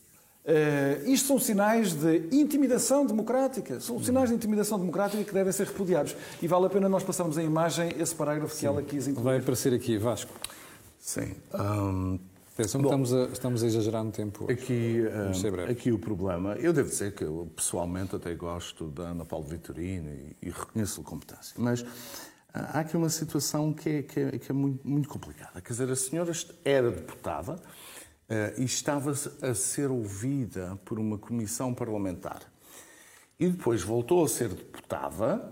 [0.44, 3.80] Uh, isto são sinais de intimidação democrática.
[3.80, 6.16] São sinais de intimidação democrática que devem ser repudiados.
[6.42, 9.24] E vale a pena nós passarmos em imagem esse parágrafo que ela quis incluir.
[9.24, 10.34] Vai aparecer aqui, Vasco.
[11.00, 11.36] Sim.
[11.54, 12.20] Um,
[12.54, 14.44] Atenção, estamos, a, estamos a exagerar no tempo.
[14.44, 14.54] Hoje.
[14.54, 15.72] Aqui, Vamos ser um, breves.
[15.72, 20.10] aqui o problema, eu devo dizer que eu pessoalmente até gosto da Ana Paula Vitorino
[20.10, 21.86] e, e reconheço-lhe competência, mas
[22.54, 25.62] ah, há aqui uma situação que é, que é, que é muito, muito complicada.
[25.62, 26.32] Quer dizer, a senhora
[26.66, 27.56] era deputada
[28.58, 32.42] e estava a ser ouvida por uma comissão parlamentar.
[33.40, 35.52] E depois voltou a ser deputada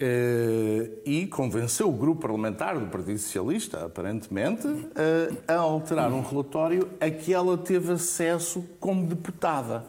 [0.00, 6.88] eh, e convenceu o grupo parlamentar do Partido Socialista, aparentemente, eh, a alterar um relatório
[7.00, 9.84] a que ela teve acesso como deputada.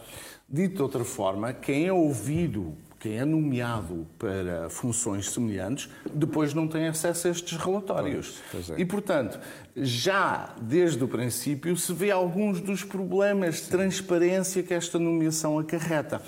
[0.50, 6.68] Dito de outra forma, quem é ouvido, quem é nomeado para funções semelhantes, depois não
[6.68, 8.42] tem acesso a estes relatórios.
[8.52, 8.82] Pois, pois é.
[8.82, 9.40] E, portanto,
[9.76, 16.22] já desde o princípio se vê alguns dos problemas de transparência que esta nomeação acarreta.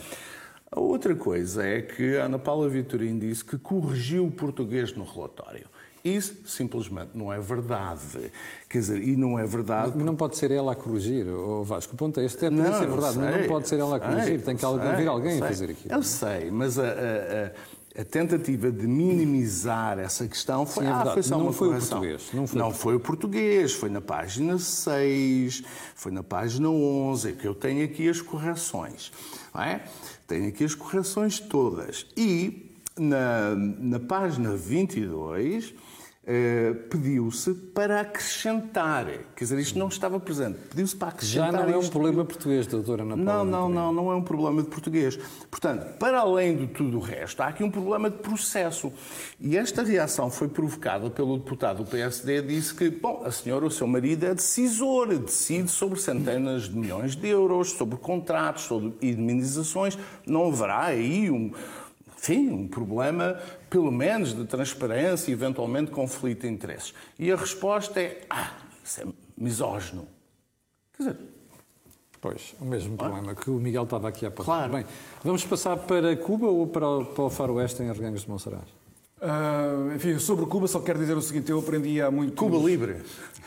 [0.71, 5.03] A outra coisa é que a Ana Paula Vitorino disse que corrigiu o português no
[5.03, 5.67] relatório.
[6.03, 8.31] Isso simplesmente não é verdade.
[8.67, 9.91] Quer dizer, e não é verdade.
[9.95, 11.93] Mas não pode ser ela a corrigir, o Vasco.
[11.93, 13.99] O ponto é este, é Não, ser verdade, mas sei, não pode ser ela a
[13.99, 15.93] corrigir, sei, tem que haver sei, alguém a fazer aquilo.
[15.93, 17.51] Eu sei, mas a, a- a-
[18.01, 21.67] a tentativa de minimizar essa questão foi, Sim, é ah, foi só Não uma foi
[21.67, 25.61] o português, não foi o foi o português, foi na página 6,
[25.93, 29.11] foi na página 11, é que eu tenho aqui as correções.
[29.53, 29.83] Não é?
[30.25, 32.05] Tenho aqui as correções todas.
[32.15, 35.73] E na, na página 22
[36.23, 39.07] eh, pediu-se para acrescentar.
[39.35, 40.59] Quer dizer, isto não estava presente.
[40.69, 41.13] Pediu-se para Já
[41.47, 43.43] acrescentar não é um problema português, doutora Ana Paula.
[43.43, 45.17] Não, não, não, não é um problema de português.
[45.49, 48.93] Portanto, para além de tudo o resto, há aqui um problema de processo.
[49.39, 53.71] E esta reação foi provocada pelo deputado do PSD, disse que, bom, a senhora, o
[53.71, 59.97] seu marido é decisor, decide sobre centenas de milhões de euros, sobre contratos, sobre indemnizações,
[60.27, 61.51] não haverá aí um,
[62.21, 66.93] enfim, um problema, pelo menos, de transparência e eventualmente conflito de interesses.
[67.17, 68.51] E a resposta é, ah,
[68.83, 69.05] isso é
[69.35, 70.07] misógino.
[70.95, 71.17] Quer dizer,
[72.21, 74.45] Pois, o mesmo problema que o Miguel estava aqui a apontar.
[74.45, 74.73] Claro.
[74.73, 74.85] Bem,
[75.23, 78.61] vamos passar para Cuba ou para o, para o faroeste em Arganhos de Monsaraz?
[79.19, 82.35] Ah, enfim, sobre Cuba só quero dizer o seguinte, eu aprendi há muito...
[82.35, 82.97] Cuba Libre.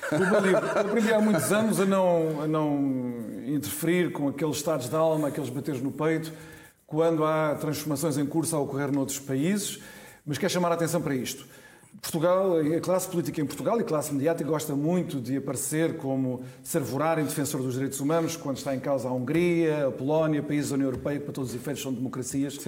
[0.08, 0.66] Cuba Livre.
[0.74, 3.14] Eu aprendi há muitos anos a não, a não
[3.46, 6.32] interferir com aqueles estados de alma, aqueles bateres no peito,
[6.94, 9.80] quando há transformações em curso a ocorrer noutros países,
[10.24, 11.44] mas quero chamar a atenção para isto.
[12.00, 16.42] Portugal, a classe política em Portugal e a classe mediática gosta muito de aparecer como
[16.62, 20.40] se arvorar em defensor dos direitos humanos quando está em causa a Hungria, a Polónia,
[20.42, 22.58] países da União Europeia que para todos os efeitos são democracias,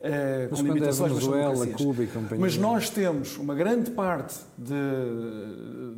[0.00, 1.76] eh, Mas com é limitações, mas são Venezuela, democracias.
[1.76, 2.40] Cuba e companhia?
[2.40, 4.74] Mas nós temos uma grande parte de,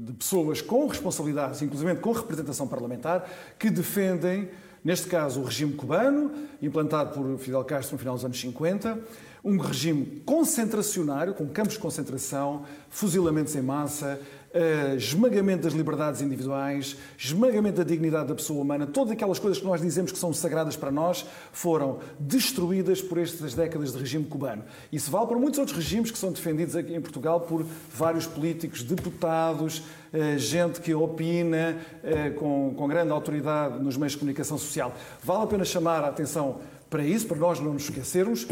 [0.05, 3.26] de pessoas com responsabilidades, inclusive com representação parlamentar,
[3.59, 4.51] que defendem,
[4.85, 8.99] neste caso, o regime cubano, implantado por Fidel Castro no final dos anos 50,
[9.45, 14.20] um regime concentracionário, com campos de concentração, fuzilamentos em massa,
[14.53, 19.66] eh, esmagamento das liberdades individuais, esmagamento da dignidade da pessoa humana, todas aquelas coisas que
[19.66, 24.64] nós dizemos que são sagradas para nós, foram destruídas por estas décadas de regime cubano.
[24.90, 28.82] Isso vale para muitos outros regimes que são defendidos aqui em Portugal por vários políticos,
[28.82, 29.82] deputados,
[30.12, 34.94] eh, gente que opina eh, com, com grande autoridade nos meios de comunicação social.
[35.22, 38.49] Vale a pena chamar a atenção para isso, para nós não nos esquecermos.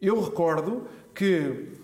[0.00, 1.75] Eu recordo que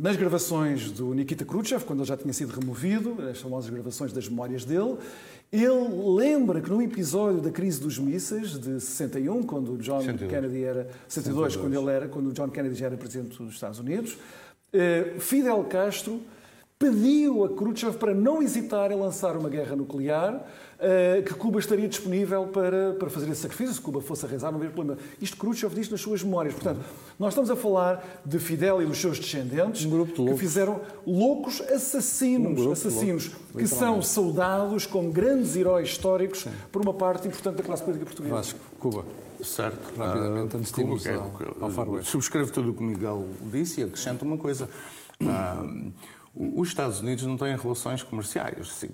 [0.00, 4.28] nas gravações do Nikita Khrushchev, quando ele já tinha sido removido, as famosas gravações das
[4.28, 4.96] memórias dele,
[5.52, 10.30] ele lembra que num episódio da crise dos mísseis de 61, quando o John 62.
[10.30, 13.80] Kennedy era 62, quando ele era, quando o John Kennedy já era presidente dos Estados
[13.80, 14.16] Unidos,
[14.72, 16.20] eh, Fidel Castro
[16.80, 20.42] pediu a Khrushchev para não hesitar em lançar uma guerra nuclear,
[20.78, 24.50] eh, que Cuba estaria disponível para, para fazer esse sacrifício, se Cuba fosse a rezar,
[24.50, 24.98] não haveria problema.
[25.20, 26.54] Isto Khrushchev diz nas suas memórias.
[26.54, 26.80] Portanto,
[27.18, 30.80] nós estamos a falar de Fidel e dos seus descendentes Um grupo de que fizeram
[31.06, 37.28] loucos assassinos, Um assassinos loucos, que são saudados como grandes heróis históricos por uma parte
[37.28, 38.34] importante da classe política portuguesa.
[38.36, 39.04] Vasco, Cuba.
[39.44, 39.98] Certo.
[39.98, 42.02] Rapidamente, Ah, antes de irmos ao-.
[42.02, 44.66] Subscrevo tudo o que o Miguel disse e acrescento uma coisa.
[45.26, 45.62] Ah,
[46.34, 48.90] os Estados Unidos não têm relações comerciais sig-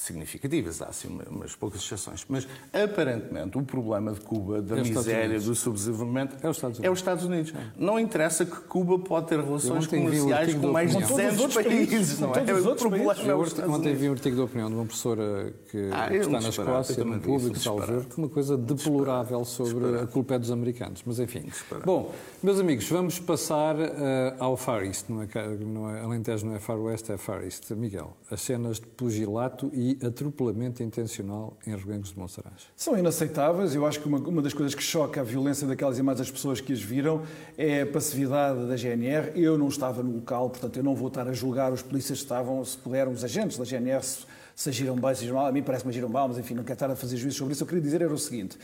[0.00, 2.24] significativas, há assim uma- umas poucas exceções.
[2.28, 6.88] Mas, aparentemente, o problema de Cuba, da É miséria, do subdesenvolvimento, É os Estados Unidos.
[6.88, 7.52] é os Estados Unidos.
[7.76, 11.10] Não interessa que Cuba pode ter relações comerciais com da mais de opinião.
[11.10, 12.52] Com todos os 200 outros países, não é?
[12.54, 16.08] os O problema é ontem vi um artigo de opinião de uma professora que Ah,
[16.12, 20.50] é está na Escócia, no público, salvo uma coisa deplorável sobre a culpa é dos
[20.50, 21.02] americanos.
[21.04, 21.44] Mas enfim.
[21.84, 25.06] Bom, meus amigos, vamos passar eh, ao Far East.
[25.08, 25.26] Não é,
[25.60, 27.70] não é, Alentejo não é Far West, é Far East.
[27.72, 32.68] Miguel, as cenas de pugilato e atropelamento intencional em Reguengos de Monsaraz.
[32.76, 33.74] São inaceitáveis.
[33.74, 36.60] Eu acho que uma, uma, das coisas que choca a violência daquelas imagens das pessoas
[36.60, 37.22] que as viram
[37.56, 39.32] é a passividade da GNR.
[39.34, 42.24] Eu não estava no local, portanto eu não vou estar a julgar os polícias que
[42.24, 45.46] estavam, se puderam, os agentes da GNR, se, se agiram bem, se agiram mal.
[45.46, 47.62] A mim parece-me agiram mal, mas enfim, não quero estar a fazer juízo sobre isso.
[47.62, 48.56] Eu queria dizer era o seguinte.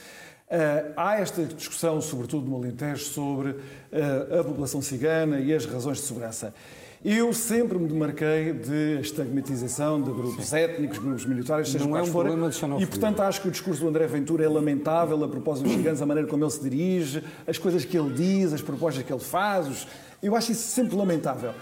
[0.48, 5.98] Uh, há esta discussão, sobretudo no Alentejo, sobre uh, a população cigana e as razões
[5.98, 6.54] de segurança.
[7.08, 10.56] Eu sempre me demarquei de estigmatização de grupos Sim.
[10.56, 12.84] étnicos, grupos militares, seja Não é um problema de xenofobia.
[12.84, 16.02] E, portanto, acho que o discurso do André Ventura é lamentável a propósito dos ciganos,
[16.02, 19.22] a maneira como ele se dirige, as coisas que ele diz, as propostas que ele
[19.22, 19.68] faz.
[19.68, 19.86] Os...
[20.20, 21.52] Eu acho isso sempre lamentável.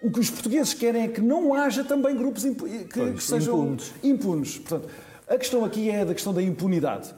[0.00, 2.64] O que os portugueses querem é que não haja também grupos impu...
[2.64, 3.92] que, pois, que, sejam impunes.
[4.02, 4.58] impunes.
[4.58, 4.88] Portanto,
[5.28, 7.14] a questão aqui é da questão da impunidade.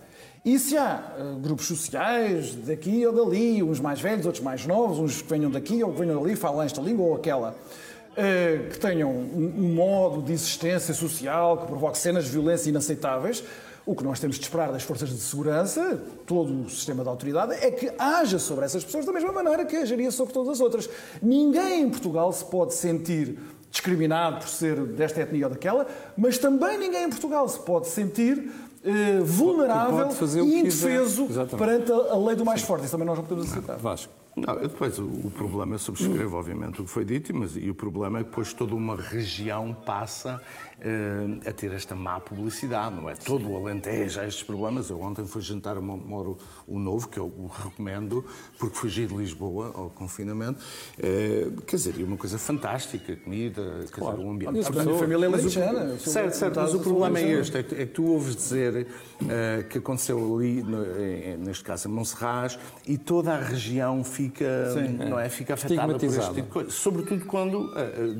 [0.46, 4.96] E se há uh, grupos sociais daqui ou dali, uns mais velhos, outros mais novos,
[5.00, 8.78] uns que venham daqui ou que venham dali, falam esta língua ou aquela, uh, que
[8.78, 13.42] tenham um, um, modo de existência social que provoque cenas de violência inaceitáveis,
[13.84, 17.52] o que nós temos de esperar das forças de segurança, todo o sistema de autoridade,
[17.54, 20.88] é que haja sobre essas pessoas da mesma maneira que agiria sobre todas as outras.
[21.20, 23.36] Ninguém em Portugal se pode sentir
[23.68, 25.86] discriminado por ser desta etnia ou daquela,
[26.16, 28.50] mas também ninguém em Portugal se pode sentir
[28.86, 30.08] eh, vulnerável
[30.44, 31.26] e indefeso
[31.58, 32.84] perante a, a, lei do mais forte.
[32.84, 33.76] Isso também nós não podemos aceitar.
[33.76, 34.12] Vasco.
[34.36, 37.74] Não, depois o, o problema, eu subscrevo obviamente o que foi dito, mas e o
[37.74, 40.40] problema é que depois toda uma região passa
[41.46, 43.14] a ter esta má publicidade, não é?
[43.14, 44.90] Todo o Alentejo há estes problemas.
[44.90, 48.24] Eu ontem fui jantar a Moro o Novo, que eu o recomendo,
[48.58, 50.60] porque fugi de Lisboa ao confinamento.
[50.98, 54.16] Uh, quer dizer, é uma coisa fantástica, comida, quer claro.
[54.18, 54.70] dizer, um ambiente.
[54.74, 55.98] Mas, a família lentejana.
[55.98, 58.86] Certo, certo, mas o problema é este, é é que tu ouves dizer
[59.22, 60.84] uh, que aconteceu ali, no,
[61.38, 66.04] neste caso em Monserrat, e toda a região fica, Sim, não é, fica afetada por
[66.04, 66.70] este tipo de coisa.
[66.70, 67.70] Sobretudo quando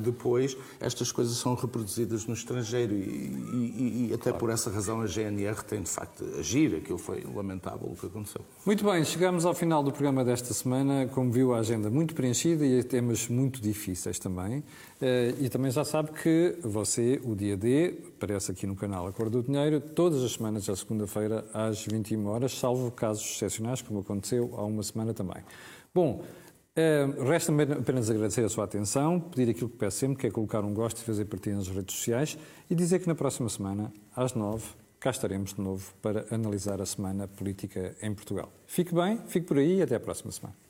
[0.01, 4.37] depois estas coisas são reproduzidas nos estrangeiro e, e, e até claro.
[4.37, 6.75] por essa razão a GNR tem de facto de agir.
[6.75, 8.41] Aquilo foi lamentável o que aconteceu.
[8.65, 11.07] Muito bem, chegamos ao final do programa desta semana.
[11.07, 14.63] Como viu, a agenda muito preenchida e temas muito difíceis também.
[14.99, 19.41] Eh, e também já sabe que você, o dia D, aparece aqui no canal Acordo
[19.41, 24.53] do Dinheiro, todas as semanas, à segunda-feira, às 21 horas, salvo casos excepcionais, como aconteceu
[24.57, 25.43] há uma semana também.
[25.93, 26.23] Bom,
[26.77, 30.63] Uh, Resta-me apenas agradecer a sua atenção, pedir aquilo que peço sempre, que é colocar
[30.63, 32.37] um gosto e fazer partilha nas redes sociais
[32.69, 34.63] e dizer que na próxima semana, às nove,
[34.99, 38.51] cá estaremos de novo para analisar a semana política em Portugal.
[38.67, 40.66] Fique bem, fique por aí e até a próxima semana.